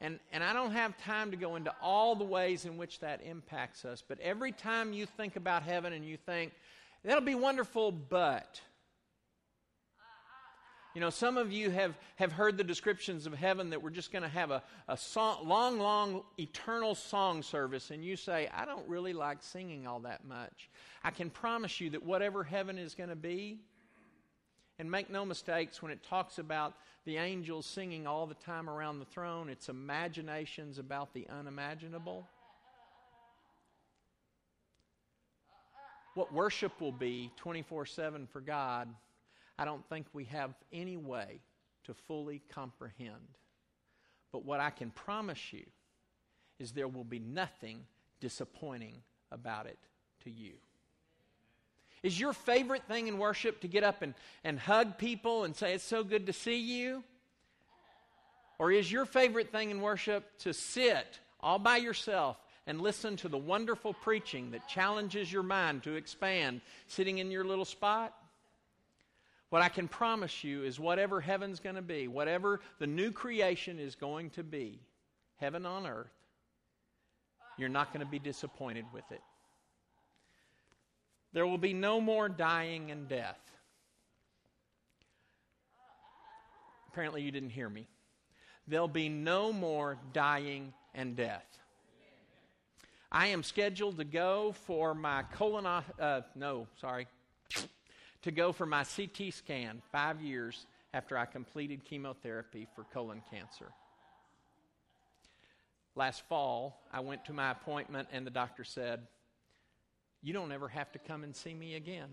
And, 0.00 0.18
and 0.32 0.44
I 0.44 0.52
don't 0.52 0.72
have 0.72 0.96
time 0.98 1.30
to 1.30 1.36
go 1.36 1.56
into 1.56 1.72
all 1.82 2.14
the 2.14 2.24
ways 2.24 2.64
in 2.64 2.76
which 2.76 3.00
that 3.00 3.20
impacts 3.24 3.84
us, 3.84 4.02
but 4.06 4.20
every 4.20 4.52
time 4.52 4.92
you 4.92 5.06
think 5.06 5.36
about 5.36 5.62
heaven 5.62 5.92
and 5.92 6.04
you 6.04 6.16
think, 6.16 6.52
that'll 7.04 7.20
be 7.20 7.34
wonderful, 7.34 7.90
but. 7.90 8.60
You 10.98 11.04
know, 11.04 11.10
some 11.10 11.38
of 11.38 11.52
you 11.52 11.70
have, 11.70 11.96
have 12.16 12.32
heard 12.32 12.56
the 12.56 12.64
descriptions 12.64 13.28
of 13.28 13.32
heaven 13.32 13.70
that 13.70 13.80
we're 13.80 13.90
just 13.90 14.10
going 14.10 14.24
to 14.24 14.28
have 14.28 14.50
a, 14.50 14.64
a 14.88 14.96
song, 14.96 15.46
long, 15.46 15.78
long, 15.78 16.24
eternal 16.40 16.96
song 16.96 17.44
service, 17.44 17.92
and 17.92 18.04
you 18.04 18.16
say, 18.16 18.48
I 18.52 18.64
don't 18.64 18.84
really 18.88 19.12
like 19.12 19.38
singing 19.40 19.86
all 19.86 20.00
that 20.00 20.24
much. 20.24 20.68
I 21.04 21.12
can 21.12 21.30
promise 21.30 21.80
you 21.80 21.90
that 21.90 22.04
whatever 22.04 22.42
heaven 22.42 22.78
is 22.78 22.96
going 22.96 23.10
to 23.10 23.14
be, 23.14 23.60
and 24.80 24.90
make 24.90 25.08
no 25.08 25.24
mistakes 25.24 25.80
when 25.80 25.92
it 25.92 26.02
talks 26.02 26.40
about 26.40 26.74
the 27.04 27.16
angels 27.16 27.64
singing 27.64 28.08
all 28.08 28.26
the 28.26 28.34
time 28.34 28.68
around 28.68 28.98
the 28.98 29.04
throne, 29.04 29.48
it's 29.48 29.68
imaginations 29.68 30.80
about 30.80 31.14
the 31.14 31.28
unimaginable. 31.28 32.26
What 36.14 36.34
worship 36.34 36.80
will 36.80 36.90
be 36.90 37.30
24 37.36 37.86
7 37.86 38.26
for 38.26 38.40
God, 38.40 38.88
I 39.58 39.64
don't 39.64 39.86
think 39.88 40.06
we 40.12 40.24
have 40.24 40.54
any 40.72 40.96
way 40.96 41.40
to 41.84 41.94
fully 41.94 42.42
comprehend. 42.50 43.38
But 44.30 44.44
what 44.44 44.60
I 44.60 44.70
can 44.70 44.90
promise 44.90 45.52
you 45.52 45.64
is 46.58 46.72
there 46.72 46.88
will 46.88 47.04
be 47.04 47.18
nothing 47.18 47.80
disappointing 48.20 48.94
about 49.32 49.66
it 49.66 49.78
to 50.24 50.30
you. 50.30 50.52
Is 52.02 52.18
your 52.18 52.32
favorite 52.32 52.84
thing 52.84 53.08
in 53.08 53.18
worship 53.18 53.60
to 53.60 53.68
get 53.68 53.82
up 53.82 54.02
and, 54.02 54.14
and 54.44 54.58
hug 54.58 54.98
people 54.98 55.44
and 55.44 55.56
say, 55.56 55.74
It's 55.74 55.84
so 55.84 56.04
good 56.04 56.26
to 56.26 56.32
see 56.32 56.58
you? 56.58 57.02
Or 58.58 58.72
is 58.72 58.90
your 58.90 59.04
favorite 59.04 59.50
thing 59.50 59.70
in 59.70 59.80
worship 59.80 60.38
to 60.40 60.52
sit 60.52 61.20
all 61.40 61.58
by 61.58 61.76
yourself 61.76 62.36
and 62.66 62.80
listen 62.80 63.16
to 63.16 63.28
the 63.28 63.38
wonderful 63.38 63.94
preaching 63.94 64.50
that 64.50 64.68
challenges 64.68 65.32
your 65.32 65.42
mind 65.42 65.84
to 65.84 65.94
expand 65.94 66.60
sitting 66.86 67.18
in 67.18 67.30
your 67.30 67.44
little 67.44 67.64
spot? 67.64 68.14
What 69.50 69.62
I 69.62 69.68
can 69.68 69.88
promise 69.88 70.44
you 70.44 70.64
is 70.64 70.78
whatever 70.78 71.20
heaven's 71.20 71.58
going 71.58 71.76
to 71.76 71.82
be, 71.82 72.06
whatever 72.06 72.60
the 72.78 72.86
new 72.86 73.10
creation 73.10 73.78
is 73.78 73.94
going 73.94 74.30
to 74.30 74.42
be, 74.42 74.78
heaven 75.36 75.64
on 75.64 75.86
earth, 75.86 76.12
you're 77.56 77.70
not 77.70 77.92
going 77.92 78.04
to 78.04 78.10
be 78.10 78.18
disappointed 78.18 78.84
with 78.92 79.10
it. 79.10 79.22
There 81.32 81.46
will 81.46 81.58
be 81.58 81.72
no 81.72 82.00
more 82.00 82.28
dying 82.28 82.90
and 82.90 83.08
death. 83.08 83.38
Apparently, 86.92 87.22
you 87.22 87.30
didn't 87.30 87.50
hear 87.50 87.68
me. 87.68 87.86
There'll 88.66 88.88
be 88.88 89.08
no 89.08 89.52
more 89.52 89.98
dying 90.12 90.72
and 90.94 91.16
death. 91.16 91.46
I 93.10 93.28
am 93.28 93.42
scheduled 93.42 93.96
to 93.98 94.04
go 94.04 94.54
for 94.66 94.94
my 94.94 95.22
colon, 95.34 95.64
uh, 95.64 96.20
no, 96.34 96.66
sorry, 96.80 97.06
to 98.28 98.34
go 98.34 98.52
for 98.52 98.66
my 98.66 98.84
CT 98.84 99.32
scan 99.32 99.80
five 99.90 100.20
years 100.20 100.66
after 100.92 101.16
I 101.16 101.24
completed 101.24 101.82
chemotherapy 101.84 102.66
for 102.74 102.84
colon 102.92 103.22
cancer. 103.30 103.72
Last 105.94 106.22
fall, 106.28 106.78
I 106.92 107.00
went 107.00 107.24
to 107.24 107.32
my 107.32 107.50
appointment, 107.50 108.08
and 108.12 108.26
the 108.26 108.30
doctor 108.30 108.64
said, 108.64 109.00
you 110.22 110.34
don't 110.34 110.52
ever 110.52 110.68
have 110.68 110.92
to 110.92 110.98
come 110.98 111.24
and 111.24 111.34
see 111.34 111.54
me 111.54 111.74
again. 111.74 112.08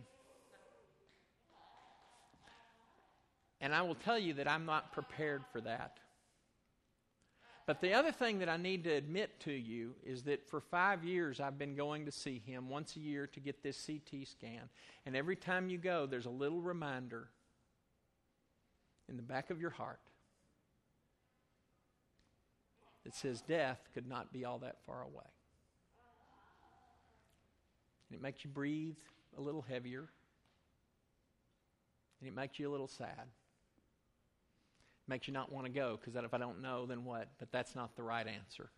And 3.59 3.75
I 3.75 3.81
will 3.81 3.95
tell 3.95 4.17
you 4.17 4.35
that 4.35 4.47
I'm 4.47 4.65
not 4.65 4.93
prepared 4.93 5.43
for 5.51 5.59
that. 5.61 5.97
But 7.65 7.81
the 7.81 7.93
other 7.93 8.11
thing 8.11 8.39
that 8.39 8.49
I 8.49 8.57
need 8.57 8.83
to 8.83 8.91
admit 8.91 9.39
to 9.41 9.51
you 9.51 9.95
is 10.05 10.23
that 10.23 10.47
for 10.47 10.61
five 10.61 11.03
years 11.03 11.39
I've 11.39 11.57
been 11.57 11.75
going 11.75 12.05
to 12.05 12.11
see 12.11 12.41
him 12.45 12.69
once 12.69 12.95
a 12.95 12.99
year 12.99 13.25
to 13.27 13.39
get 13.39 13.63
this 13.63 13.83
CT 13.85 14.27
scan. 14.27 14.69
And 15.05 15.15
every 15.15 15.35
time 15.35 15.69
you 15.69 15.79
go, 15.79 16.05
there's 16.05 16.27
a 16.27 16.31
little 16.31 16.61
reminder 16.61 17.29
in 19.09 19.17
the 19.17 19.23
back 19.23 19.49
of 19.49 19.59
your 19.59 19.71
heart 19.71 19.99
that 23.03 23.15
says 23.15 23.41
death 23.41 23.79
could 23.93 24.07
not 24.07 24.31
be 24.31 24.45
all 24.45 24.59
that 24.59 24.77
far 24.85 25.01
away. 25.01 25.25
And 28.09 28.19
it 28.19 28.21
makes 28.21 28.43
you 28.43 28.51
breathe 28.51 28.95
a 29.37 29.41
little 29.41 29.63
heavier. 29.63 30.07
And 32.19 32.27
it 32.27 32.35
makes 32.35 32.59
you 32.59 32.69
a 32.69 32.71
little 32.71 32.87
sad. 32.87 33.27
Makes 35.07 35.27
you 35.27 35.33
not 35.33 35.51
want 35.51 35.67
to 35.67 35.71
go 35.71 35.99
because 35.99 36.15
if 36.15 36.33
I 36.33 36.37
don't 36.37 36.61
know, 36.61 36.85
then 36.85 37.05
what? 37.05 37.27
But 37.37 37.51
that's 37.51 37.75
not 37.75 37.95
the 37.95 38.03
right 38.03 38.25
answer. 38.27 38.69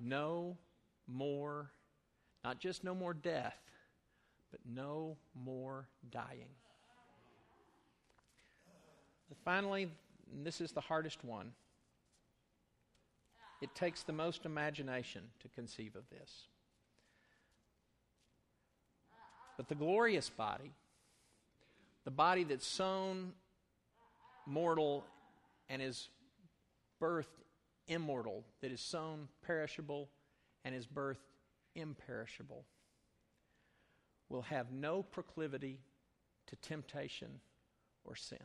No 0.00 0.56
more, 1.06 1.70
not 2.44 2.58
just 2.58 2.82
no 2.84 2.94
more 2.94 3.14
death, 3.14 3.58
but 4.50 4.60
no 4.66 5.16
more 5.34 5.88
dying. 6.10 6.50
And 9.28 9.38
finally, 9.44 9.88
this 10.42 10.60
is 10.60 10.72
the 10.72 10.80
hardest 10.80 11.24
one. 11.24 11.52
It 13.60 13.74
takes 13.74 14.02
the 14.02 14.12
most 14.12 14.44
imagination 14.44 15.22
to 15.40 15.48
conceive 15.48 15.96
of 15.96 16.08
this. 16.10 16.30
But 19.56 19.68
the 19.68 19.74
glorious 19.74 20.30
body, 20.30 20.72
the 22.08 22.12
body 22.12 22.42
that's 22.42 22.66
sown 22.66 23.34
mortal 24.46 25.04
and 25.68 25.82
is 25.82 26.08
birthed 27.02 27.26
immortal, 27.86 28.46
that 28.62 28.72
is 28.72 28.80
sown 28.80 29.28
perishable 29.42 30.08
and 30.64 30.74
is 30.74 30.86
birthed 30.86 31.16
imperishable, 31.74 32.64
will 34.30 34.40
have 34.40 34.72
no 34.72 35.02
proclivity 35.02 35.80
to 36.46 36.56
temptation 36.56 37.28
or 38.06 38.16
sin. 38.16 38.38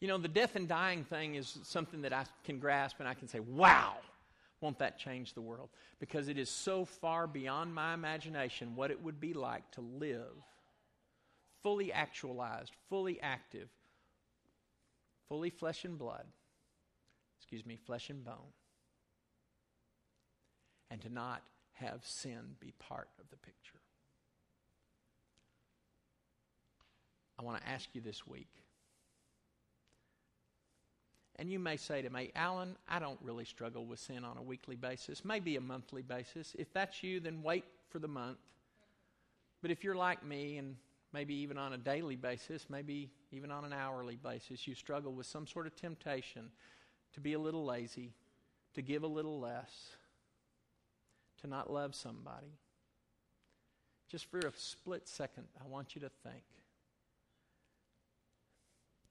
You 0.00 0.08
know, 0.08 0.18
the 0.18 0.28
death 0.28 0.54
and 0.54 0.68
dying 0.68 1.04
thing 1.04 1.36
is 1.36 1.58
something 1.62 2.02
that 2.02 2.12
I 2.12 2.26
can 2.44 2.58
grasp 2.58 2.96
and 2.98 3.08
I 3.08 3.14
can 3.14 3.26
say, 3.26 3.40
wow, 3.40 3.96
won't 4.60 4.78
that 4.78 4.98
change 4.98 5.34
the 5.34 5.40
world? 5.40 5.68
Because 6.00 6.28
it 6.28 6.38
is 6.38 6.50
so 6.50 6.84
far 6.84 7.26
beyond 7.26 7.74
my 7.74 7.94
imagination 7.94 8.74
what 8.74 8.90
it 8.90 9.02
would 9.02 9.20
be 9.20 9.32
like 9.32 9.70
to 9.72 9.80
live 9.80 10.34
fully 11.62 11.92
actualized, 11.92 12.72
fully 12.88 13.20
active, 13.20 13.68
fully 15.28 15.50
flesh 15.50 15.84
and 15.84 15.98
blood, 15.98 16.24
excuse 17.38 17.66
me, 17.66 17.76
flesh 17.76 18.10
and 18.10 18.24
bone, 18.24 18.52
and 20.90 21.00
to 21.00 21.12
not 21.12 21.42
have 21.72 22.04
sin 22.04 22.56
be 22.60 22.72
part 22.78 23.08
of 23.20 23.28
the 23.30 23.36
picture. 23.36 23.78
I 27.38 27.44
want 27.44 27.60
to 27.62 27.68
ask 27.68 27.88
you 27.92 28.00
this 28.00 28.26
week 28.26 28.48
and 31.38 31.50
you 31.50 31.58
may 31.58 31.76
say 31.76 32.02
to 32.02 32.10
me, 32.10 32.32
Allen, 32.34 32.76
I 32.88 32.98
don't 32.98 33.18
really 33.22 33.44
struggle 33.44 33.86
with 33.86 34.00
sin 34.00 34.24
on 34.24 34.36
a 34.36 34.42
weekly 34.42 34.74
basis, 34.74 35.24
maybe 35.24 35.56
a 35.56 35.60
monthly 35.60 36.02
basis. 36.02 36.56
If 36.58 36.72
that's 36.72 37.02
you, 37.02 37.20
then 37.20 37.42
wait 37.42 37.64
for 37.90 38.00
the 38.00 38.08
month. 38.08 38.38
But 39.62 39.70
if 39.70 39.84
you're 39.84 39.94
like 39.94 40.24
me 40.24 40.58
and 40.58 40.76
maybe 41.12 41.34
even 41.34 41.56
on 41.56 41.72
a 41.72 41.78
daily 41.78 42.16
basis, 42.16 42.66
maybe 42.68 43.10
even 43.30 43.52
on 43.52 43.64
an 43.64 43.72
hourly 43.72 44.16
basis, 44.16 44.66
you 44.66 44.74
struggle 44.74 45.12
with 45.12 45.26
some 45.26 45.46
sort 45.46 45.66
of 45.66 45.76
temptation 45.76 46.50
to 47.14 47.20
be 47.20 47.34
a 47.34 47.38
little 47.38 47.64
lazy, 47.64 48.12
to 48.74 48.82
give 48.82 49.04
a 49.04 49.08
little 49.08 49.38
less, 49.38 49.90
to 51.40 51.46
not 51.46 51.72
love 51.72 51.94
somebody. 51.94 52.58
Just 54.08 54.28
for 54.30 54.38
a 54.38 54.52
split 54.56 55.06
second, 55.06 55.44
I 55.62 55.68
want 55.68 55.94
you 55.94 56.00
to 56.00 56.10
think 56.24 56.42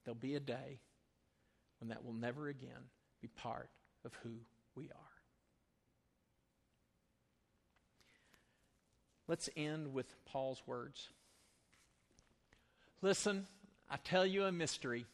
there'll 0.04 0.14
be 0.14 0.34
a 0.34 0.40
day 0.40 0.80
when 1.80 1.88
that 1.88 2.04
will 2.04 2.12
never 2.12 2.48
again 2.48 2.90
be 3.20 3.28
part 3.28 3.68
of 4.04 4.12
who 4.22 4.30
we 4.74 4.84
are. 4.84 4.90
Let's 9.26 9.50
end 9.56 9.92
with 9.92 10.06
Paul's 10.24 10.62
words. 10.66 11.08
Listen, 13.02 13.46
I 13.90 13.96
tell 14.02 14.24
you 14.24 14.44
a 14.44 14.52
mystery. 14.52 15.04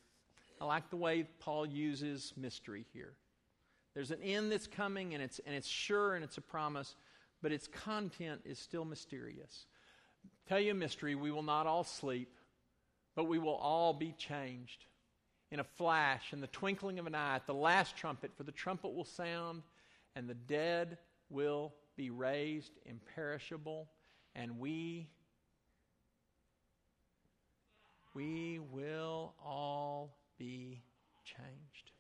I 0.61 0.67
like 0.67 0.89
the 0.89 0.97
way 0.97 1.27
Paul 1.41 1.67
uses 1.67 2.33
mystery 2.37 2.87
here. 2.93 3.13
There's 3.95 4.13
an 4.13 4.23
end 4.23 4.53
that's 4.53 4.67
coming, 4.67 5.15
and 5.15 5.23
it's, 5.23 5.41
and 5.45 5.55
it's 5.55 5.69
sure 5.69 6.15
and 6.15 6.25
it's 6.25 6.39
a 6.39 6.43
promise, 6.43 6.95
but 7.43 7.53
its 7.53 7.67
content 7.67 8.41
is 8.45 8.59
still 8.59 8.85
mysterious. 8.85 9.67
Tell 10.49 10.61
you 10.61 10.73
a 10.73 10.75
mystery 10.75 11.15
we 11.15 11.31
will 11.31 11.43
not 11.43 11.67
all 11.67 11.85
sleep, 11.85 12.37
but 13.15 13.25
we 13.25 13.39
will 13.39 13.55
all 13.55 13.93
be 13.93 14.13
changed 14.13 14.87
in 15.55 15.61
a 15.61 15.65
flash, 15.65 16.33
in 16.33 16.41
the 16.41 16.49
twinkling 16.49 16.99
of 16.99 17.07
an 17.07 17.15
eye, 17.15 17.37
at 17.37 17.47
the 17.47 17.55
last 17.55 17.97
trumpet, 17.97 18.33
for 18.37 18.43
the 18.43 18.51
trumpet 18.51 18.93
will 18.93 19.05
sound, 19.05 19.63
and 20.17 20.29
the 20.29 20.35
dead 20.35 20.99
will 21.31 21.73
be 21.97 22.11
raised 22.11 22.73
imperishable, 22.87 23.89
and 24.35 24.59
we 24.59 25.09
we 28.15 28.59
will 28.73 29.33
all 29.45 30.17
be 30.39 30.83
changed. 31.25 31.93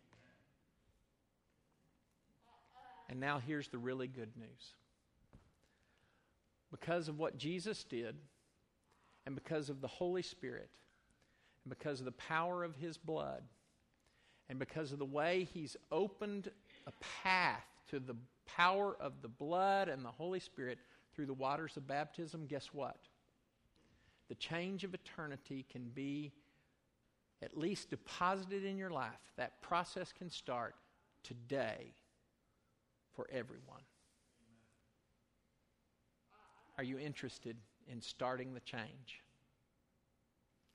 And 3.09 3.21
now 3.21 3.39
here's 3.39 3.69
the 3.69 3.79
really 3.79 4.09
good 4.09 4.37
news. 4.37 4.75
Because 6.73 7.07
of 7.07 7.21
what 7.21 7.39
Jesus 7.39 7.85
did, 7.85 8.17
and 9.27 9.37
because 9.37 9.71
of 9.71 9.81
the 9.81 9.89
Holy 9.89 10.23
Spirit, 10.23 10.71
and 11.65 11.77
because 11.77 12.01
of 12.01 12.07
the 12.07 12.13
power 12.13 12.63
of 12.65 12.77
his 12.77 12.97
blood, 12.97 13.43
and 14.49 14.59
because 14.59 14.93
of 14.93 14.99
the 14.99 15.05
way 15.05 15.49
he's 15.53 15.77
opened 15.91 16.51
a 16.87 16.93
path 17.23 17.65
to 17.89 17.99
the 17.99 18.17
power 18.47 18.97
of 19.01 19.23
the 19.23 19.29
blood 19.29 19.89
and 19.89 20.05
the 20.05 20.11
Holy 20.11 20.41
Spirit 20.41 20.79
through 21.15 21.27
the 21.27 21.35
waters 21.35 21.77
of 21.77 21.87
baptism, 21.87 22.47
guess 22.47 22.69
what? 22.73 22.99
The 24.29 24.35
change 24.35 24.85
of 24.85 24.95
eternity 24.95 25.65
can 25.71 25.91
be 25.95 26.33
at 27.43 27.57
least 27.57 27.91
deposited 27.91 28.65
in 28.65 28.77
your 28.77 28.91
life. 28.91 29.11
That 29.37 29.61
process 29.63 30.13
can 30.13 30.31
start 30.31 30.75
today 31.23 31.95
for 33.15 33.27
everyone. 33.33 33.83
Are 36.77 36.85
you 36.85 36.99
interested 36.99 37.57
in 37.91 38.01
starting 38.01 38.55
the 38.55 38.61
change? 38.61 39.24